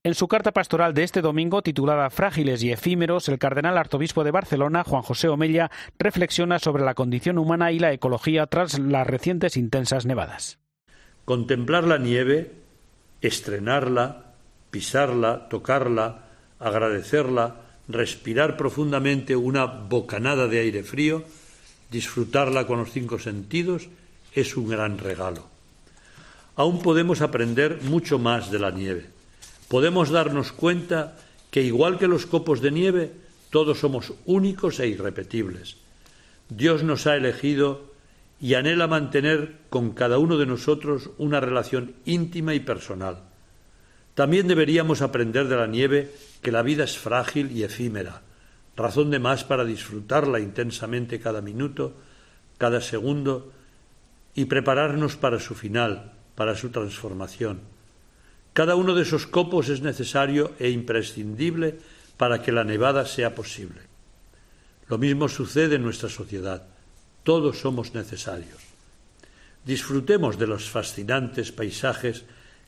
En 0.02 0.14
su 0.14 0.28
carta 0.28 0.52
pastoral 0.52 0.92
de 0.92 1.02
este 1.02 1.22
domingo, 1.22 1.62
titulada 1.62 2.10
Frágiles 2.10 2.62
y 2.62 2.70
efímeros, 2.70 3.28
el 3.28 3.38
cardenal 3.38 3.78
arzobispo 3.78 4.22
de 4.22 4.32
Barcelona, 4.32 4.84
Juan 4.84 5.02
José 5.02 5.28
Omella, 5.28 5.70
reflexiona 5.98 6.58
sobre 6.58 6.84
la 6.84 6.94
condición 6.94 7.38
humana 7.38 7.72
y 7.72 7.78
la 7.78 7.92
ecología 7.92 8.46
tras 8.46 8.78
las 8.78 9.06
recientes 9.06 9.56
intensas 9.56 10.04
nevadas. 10.04 10.58
Contemplar 11.24 11.84
la 11.84 11.96
nieve, 11.96 12.50
estrenarla, 13.26 14.34
pisarla, 14.70 15.48
tocarla, 15.48 16.26
agradecerla, 16.60 17.56
respirar 17.88 18.56
profundamente 18.56 19.34
una 19.34 19.64
bocanada 19.64 20.46
de 20.46 20.60
aire 20.60 20.82
frío, 20.82 21.24
disfrutarla 21.90 22.66
con 22.66 22.78
los 22.78 22.92
cinco 22.92 23.18
sentidos, 23.18 23.88
es 24.34 24.56
un 24.56 24.68
gran 24.68 24.98
regalo. 24.98 25.46
Aún 26.56 26.82
podemos 26.82 27.22
aprender 27.22 27.80
mucho 27.82 28.18
más 28.18 28.50
de 28.50 28.58
la 28.58 28.70
nieve. 28.70 29.06
Podemos 29.68 30.10
darnos 30.10 30.52
cuenta 30.52 31.16
que 31.50 31.62
igual 31.62 31.98
que 31.98 32.08
los 32.08 32.26
copos 32.26 32.60
de 32.60 32.70
nieve, 32.70 33.12
todos 33.50 33.78
somos 33.78 34.12
únicos 34.26 34.80
e 34.80 34.88
irrepetibles. 34.88 35.76
Dios 36.50 36.82
nos 36.82 37.06
ha 37.06 37.16
elegido 37.16 37.93
y 38.44 38.56
anhela 38.56 38.86
mantener 38.86 39.60
con 39.70 39.92
cada 39.92 40.18
uno 40.18 40.36
de 40.36 40.44
nosotros 40.44 41.08
una 41.16 41.40
relación 41.40 41.94
íntima 42.04 42.52
y 42.52 42.60
personal. 42.60 43.22
También 44.12 44.48
deberíamos 44.48 45.00
aprender 45.00 45.48
de 45.48 45.56
la 45.56 45.66
nieve 45.66 46.12
que 46.42 46.52
la 46.52 46.60
vida 46.60 46.84
es 46.84 46.98
frágil 46.98 47.52
y 47.52 47.62
efímera, 47.62 48.20
razón 48.76 49.10
de 49.10 49.18
más 49.18 49.44
para 49.44 49.64
disfrutarla 49.64 50.40
intensamente 50.40 51.20
cada 51.20 51.40
minuto, 51.40 51.94
cada 52.58 52.82
segundo, 52.82 53.50
y 54.34 54.44
prepararnos 54.44 55.16
para 55.16 55.40
su 55.40 55.54
final, 55.54 56.12
para 56.34 56.54
su 56.54 56.68
transformación. 56.68 57.60
Cada 58.52 58.74
uno 58.74 58.94
de 58.94 59.04
esos 59.04 59.26
copos 59.26 59.70
es 59.70 59.80
necesario 59.80 60.52
e 60.58 60.68
imprescindible 60.68 61.78
para 62.18 62.42
que 62.42 62.52
la 62.52 62.64
nevada 62.64 63.06
sea 63.06 63.34
posible. 63.34 63.80
Lo 64.90 64.98
mismo 64.98 65.30
sucede 65.30 65.76
en 65.76 65.82
nuestra 65.82 66.10
sociedad. 66.10 66.73
Todos 67.24 67.58
somos 67.58 67.94
necesarios. 67.94 68.62
Disfrutemos 69.64 70.38
de 70.38 70.46
los 70.46 70.70
fascinantes 70.70 71.50
paisajes 71.50 72.24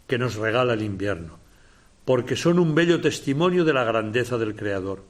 que 0.09 0.19
nos 0.19 0.35
regala 0.35 0.75
el 0.75 0.83
invierno, 0.83 1.39
porque 2.05 2.35
son 2.35 2.59
un 2.59 2.75
bello 2.75 3.01
testimonio 3.01 3.65
de 3.65 3.75
la 3.75 3.85
grandeza 3.85 4.39
del 4.39 4.57
Creador 4.57 5.05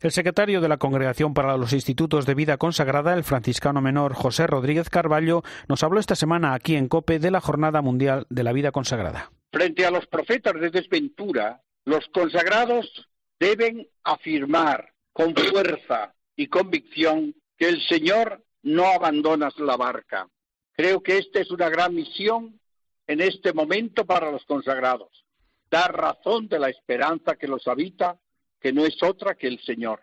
el 0.00 0.12
secretario 0.12 0.60
de 0.60 0.68
la 0.68 0.76
Congregación 0.76 1.34
para 1.34 1.56
los 1.56 1.72
Institutos 1.72 2.24
de 2.24 2.34
Vida 2.34 2.56
Consagrada, 2.56 3.14
el 3.14 3.24
franciscano 3.24 3.80
menor 3.80 4.14
José 4.14 4.46
Rodríguez 4.46 4.90
Carballo, 4.90 5.42
nos 5.68 5.82
habló 5.82 5.98
esta 5.98 6.14
semana 6.14 6.54
aquí 6.54 6.76
en 6.76 6.88
COPE 6.88 7.18
de 7.18 7.32
la 7.32 7.40
Jornada 7.40 7.82
Mundial 7.82 8.24
de 8.30 8.44
la 8.44 8.52
Vida 8.52 8.70
Consagrada. 8.70 9.32
Frente 9.52 9.84
a 9.84 9.90
los 9.90 10.06
profetas 10.06 10.54
de 10.60 10.70
desventura, 10.70 11.62
los 11.84 12.06
consagrados 12.08 13.08
deben 13.40 13.88
afirmar 14.04 14.92
con 15.12 15.34
fuerza 15.34 16.14
y 16.36 16.46
convicción 16.46 17.34
que 17.58 17.68
el 17.68 17.82
Señor 17.86 18.44
no 18.62 18.86
abandona 18.86 19.50
la 19.58 19.76
barca. 19.76 20.28
Creo 20.72 21.02
que 21.02 21.18
esta 21.18 21.40
es 21.40 21.50
una 21.50 21.68
gran 21.68 21.94
misión 21.94 22.60
en 23.06 23.20
este 23.20 23.52
momento 23.52 24.06
para 24.06 24.30
los 24.30 24.44
consagrados, 24.44 25.24
dar 25.70 25.94
razón 25.94 26.48
de 26.48 26.58
la 26.58 26.68
esperanza 26.68 27.36
que 27.36 27.48
los 27.48 27.66
habita 27.66 28.18
que 28.60 28.72
no 28.72 28.84
es 28.84 29.02
otra 29.02 29.34
que 29.34 29.46
el 29.46 29.60
Señor. 29.60 30.00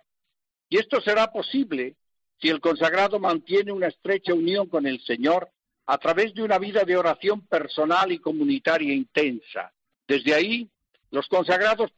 Y 0.69 0.77
esto 0.77 1.01
será 1.01 1.31
posible 1.31 1.95
si 2.41 2.49
el 2.49 2.59
consagrado 2.59 3.19
mantiene 3.19 3.71
una 3.71 3.87
estrecha 3.87 4.33
unión 4.33 4.67
con 4.67 4.85
el 4.85 5.01
Señor 5.01 5.49
a 5.85 5.97
través 5.97 6.33
de 6.33 6.43
una 6.43 6.57
vida 6.57 6.83
de 6.83 6.97
oración 6.97 7.41
personal 7.47 8.11
y 8.11 8.19
comunitaria 8.19 8.93
intensa. 8.93 9.71
Desde 10.07 10.33
ahí, 10.33 10.69
los 11.11 11.27
consagrados 11.27 11.91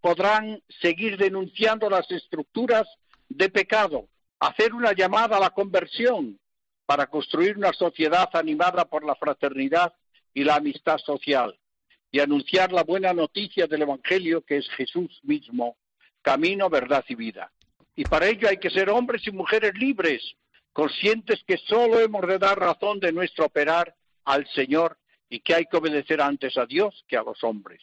podrán 0.00 0.62
seguir 0.80 1.16
denunciando 1.16 1.90
las 1.90 2.10
estructuras 2.10 2.88
de 3.28 3.48
pecado, 3.50 4.08
hacer 4.40 4.74
una 4.74 4.92
llamada 4.92 5.36
a 5.36 5.40
la 5.40 5.50
conversión 5.50 6.38
para 6.86 7.06
construir 7.06 7.56
una 7.56 7.72
sociedad 7.72 8.28
animada 8.32 8.84
por 8.84 9.04
la 9.04 9.14
fraternidad 9.14 9.92
y 10.32 10.44
la 10.44 10.56
amistad 10.56 10.98
social 10.98 11.58
y 12.10 12.20
anunciar 12.20 12.72
la 12.72 12.84
buena 12.84 13.12
noticia 13.12 13.66
del 13.66 13.82
Evangelio 13.82 14.42
que 14.42 14.58
es 14.58 14.68
Jesús 14.70 15.20
mismo 15.22 15.76
camino, 16.22 16.68
verdad 16.68 17.04
y 17.08 17.14
vida. 17.14 17.52
Y 17.94 18.04
para 18.04 18.26
ello 18.26 18.48
hay 18.48 18.58
que 18.58 18.70
ser 18.70 18.90
hombres 18.90 19.26
y 19.26 19.30
mujeres 19.30 19.74
libres, 19.74 20.22
conscientes 20.72 21.42
que 21.46 21.58
solo 21.58 22.00
hemos 22.00 22.26
de 22.26 22.38
dar 22.38 22.58
razón 22.58 23.00
de 23.00 23.12
nuestro 23.12 23.46
operar 23.46 23.94
al 24.24 24.46
Señor 24.48 24.98
y 25.28 25.40
que 25.40 25.54
hay 25.54 25.66
que 25.66 25.76
obedecer 25.76 26.20
antes 26.20 26.56
a 26.56 26.66
Dios 26.66 27.04
que 27.08 27.16
a 27.16 27.22
los 27.22 27.42
hombres. 27.42 27.82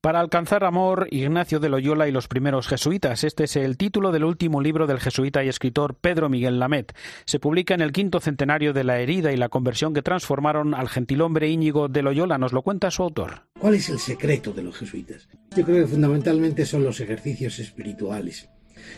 Para 0.00 0.20
alcanzar 0.20 0.62
amor, 0.62 1.08
Ignacio 1.10 1.58
de 1.58 1.68
Loyola 1.68 2.06
y 2.06 2.12
los 2.12 2.28
primeros 2.28 2.68
jesuitas. 2.68 3.24
Este 3.24 3.44
es 3.44 3.56
el 3.56 3.76
título 3.76 4.12
del 4.12 4.22
último 4.22 4.60
libro 4.60 4.86
del 4.86 5.00
jesuita 5.00 5.42
y 5.42 5.48
escritor 5.48 5.96
Pedro 5.96 6.28
Miguel 6.28 6.60
Lamet. 6.60 6.94
Se 7.24 7.40
publica 7.40 7.74
en 7.74 7.80
el 7.80 7.90
quinto 7.90 8.20
centenario 8.20 8.72
de 8.72 8.84
la 8.84 9.00
herida 9.00 9.32
y 9.32 9.36
la 9.36 9.48
conversión 9.48 9.94
que 9.94 10.02
transformaron 10.02 10.72
al 10.72 10.88
gentilhombre 10.88 11.48
Íñigo 11.48 11.88
de 11.88 12.02
Loyola. 12.02 12.38
Nos 12.38 12.52
lo 12.52 12.62
cuenta 12.62 12.92
su 12.92 13.02
autor. 13.02 13.48
¿Cuál 13.58 13.74
es 13.74 13.88
el 13.88 13.98
secreto 13.98 14.52
de 14.52 14.62
los 14.62 14.76
jesuitas? 14.76 15.28
Yo 15.56 15.64
creo 15.64 15.84
que 15.84 15.90
fundamentalmente 15.90 16.64
son 16.64 16.84
los 16.84 17.00
ejercicios 17.00 17.58
espirituales. 17.58 18.48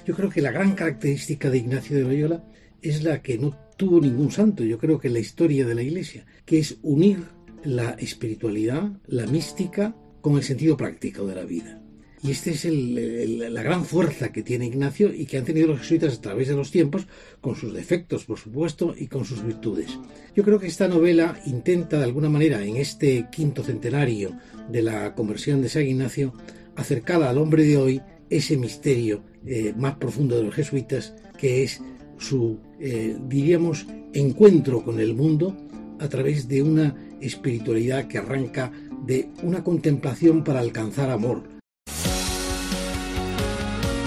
Yo 0.07 0.15
creo 0.15 0.29
que 0.29 0.43
la 0.43 0.51
gran 0.51 0.75
característica 0.75 1.49
de 1.49 1.59
Ignacio 1.59 1.97
de 1.97 2.03
Loyola 2.03 2.45
es 2.83 3.03
la 3.03 3.23
que 3.23 3.39
no 3.39 3.57
tuvo 3.79 4.03
ningún 4.03 4.31
santo, 4.31 4.65
yo 4.65 4.77
creo 4.77 4.99
que 4.99 5.09
la 5.09 5.19
historia 5.19 5.65
de 5.65 5.75
la 5.75 5.83
Iglesia, 5.83 6.27
que 6.45 6.59
es 6.59 6.77
unir 6.83 7.25
la 7.65 7.93
espiritualidad, 7.93 8.91
la 9.07 9.27
mística, 9.27 9.95
con 10.21 10.37
el 10.37 10.43
sentido 10.43 10.77
práctico 10.77 11.27
de 11.27 11.35
la 11.35 11.45
vida. 11.45 11.81
Y 12.23 12.33
esta 12.33 12.51
es 12.51 12.67
la 12.67 13.63
gran 13.63 13.87
fuerza 13.87 14.31
que 14.31 14.43
tiene 14.43 14.67
Ignacio 14.67 15.13
y 15.13 15.25
que 15.25 15.39
han 15.39 15.45
tenido 15.45 15.69
los 15.69 15.81
jesuitas 15.81 16.19
a 16.19 16.21
través 16.21 16.49
de 16.49 16.55
los 16.55 16.71
tiempos, 16.71 17.07
con 17.41 17.57
sus 17.57 17.73
defectos, 17.73 18.27
por 18.27 18.39
supuesto, 18.39 18.95
y 18.97 19.07
con 19.07 19.25
sus 19.25 19.43
virtudes. 19.43 19.99
Yo 20.37 20.45
creo 20.45 20.59
que 20.59 20.67
esta 20.67 20.87
novela 20.87 21.41
intenta, 21.47 21.97
de 21.99 22.05
alguna 22.05 22.29
manera, 22.29 22.63
en 22.63 22.77
este 22.77 23.29
quinto 23.33 23.63
centenario 23.65 24.37
de 24.71 24.83
la 24.83 25.15
conversión 25.15 25.63
de 25.63 25.71
San 25.71 25.87
Ignacio, 25.87 26.35
acercar 26.77 27.23
al 27.23 27.39
hombre 27.39 27.65
de 27.65 27.79
hoy 27.79 28.03
ese 28.29 28.59
misterio 28.59 29.23
eh, 29.47 29.73
más 29.77 29.97
profundo 29.97 30.37
de 30.37 30.45
los 30.45 30.55
jesuitas, 30.55 31.15
que 31.39 31.63
es 31.63 31.81
su, 32.19 32.61
eh, 32.79 33.17
diríamos, 33.29 33.87
encuentro 34.13 34.85
con 34.85 35.01
el 35.01 35.15
mundo 35.15 35.57
a 35.99 36.09
través 36.09 36.49
de 36.49 36.63
una 36.63 36.95
espiritualidad 37.21 38.09
que 38.09 38.19
arranca 38.19 38.73
de 39.05 39.31
una 39.43 39.63
contemplación 39.65 40.45
para 40.45 40.61
alcanzar 40.61 41.11
amor. 41.11 41.43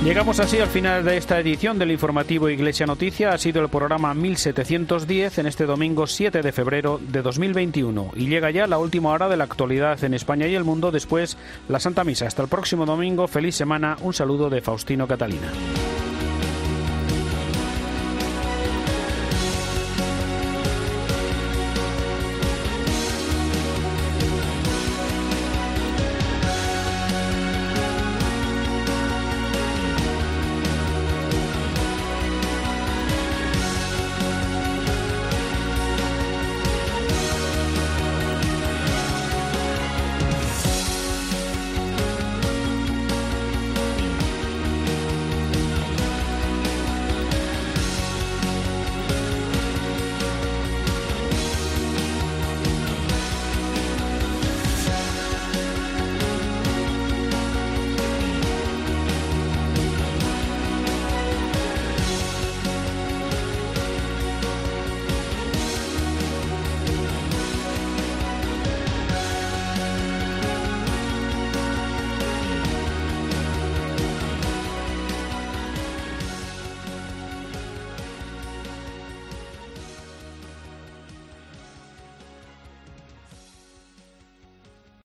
Llegamos 0.03 0.41
así 0.41 0.57
al 0.57 0.67
final 0.67 1.05
de 1.05 1.15
esta 1.15 1.39
edición 1.39 1.79
del 1.79 1.91
informativo 1.91 2.49
Iglesia 2.49 2.85
Noticia. 2.85 3.29
Ha 3.29 3.37
sido 3.37 3.61
el 3.61 3.69
programa 3.69 4.13
1710 4.13 5.37
en 5.37 5.45
este 5.47 5.65
domingo 5.65 6.07
7 6.07 6.41
de 6.41 6.51
febrero 6.51 6.99
de 6.99 7.21
2021. 7.21 8.11
Y 8.17 8.27
llega 8.27 8.51
ya 8.51 8.67
la 8.67 8.79
última 8.79 9.11
hora 9.11 9.29
de 9.29 9.37
la 9.37 9.45
actualidad 9.45 10.03
en 10.03 10.13
España 10.13 10.45
y 10.47 10.55
el 10.55 10.65
mundo, 10.65 10.91
después 10.91 11.37
la 11.69 11.79
Santa 11.79 12.03
Misa. 12.03 12.27
Hasta 12.27 12.41
el 12.41 12.49
próximo 12.49 12.85
domingo, 12.85 13.29
feliz 13.29 13.55
semana, 13.55 13.95
un 14.01 14.13
saludo 14.13 14.49
de 14.49 14.61
Faustino 14.61 15.07
Catalina. 15.07 15.47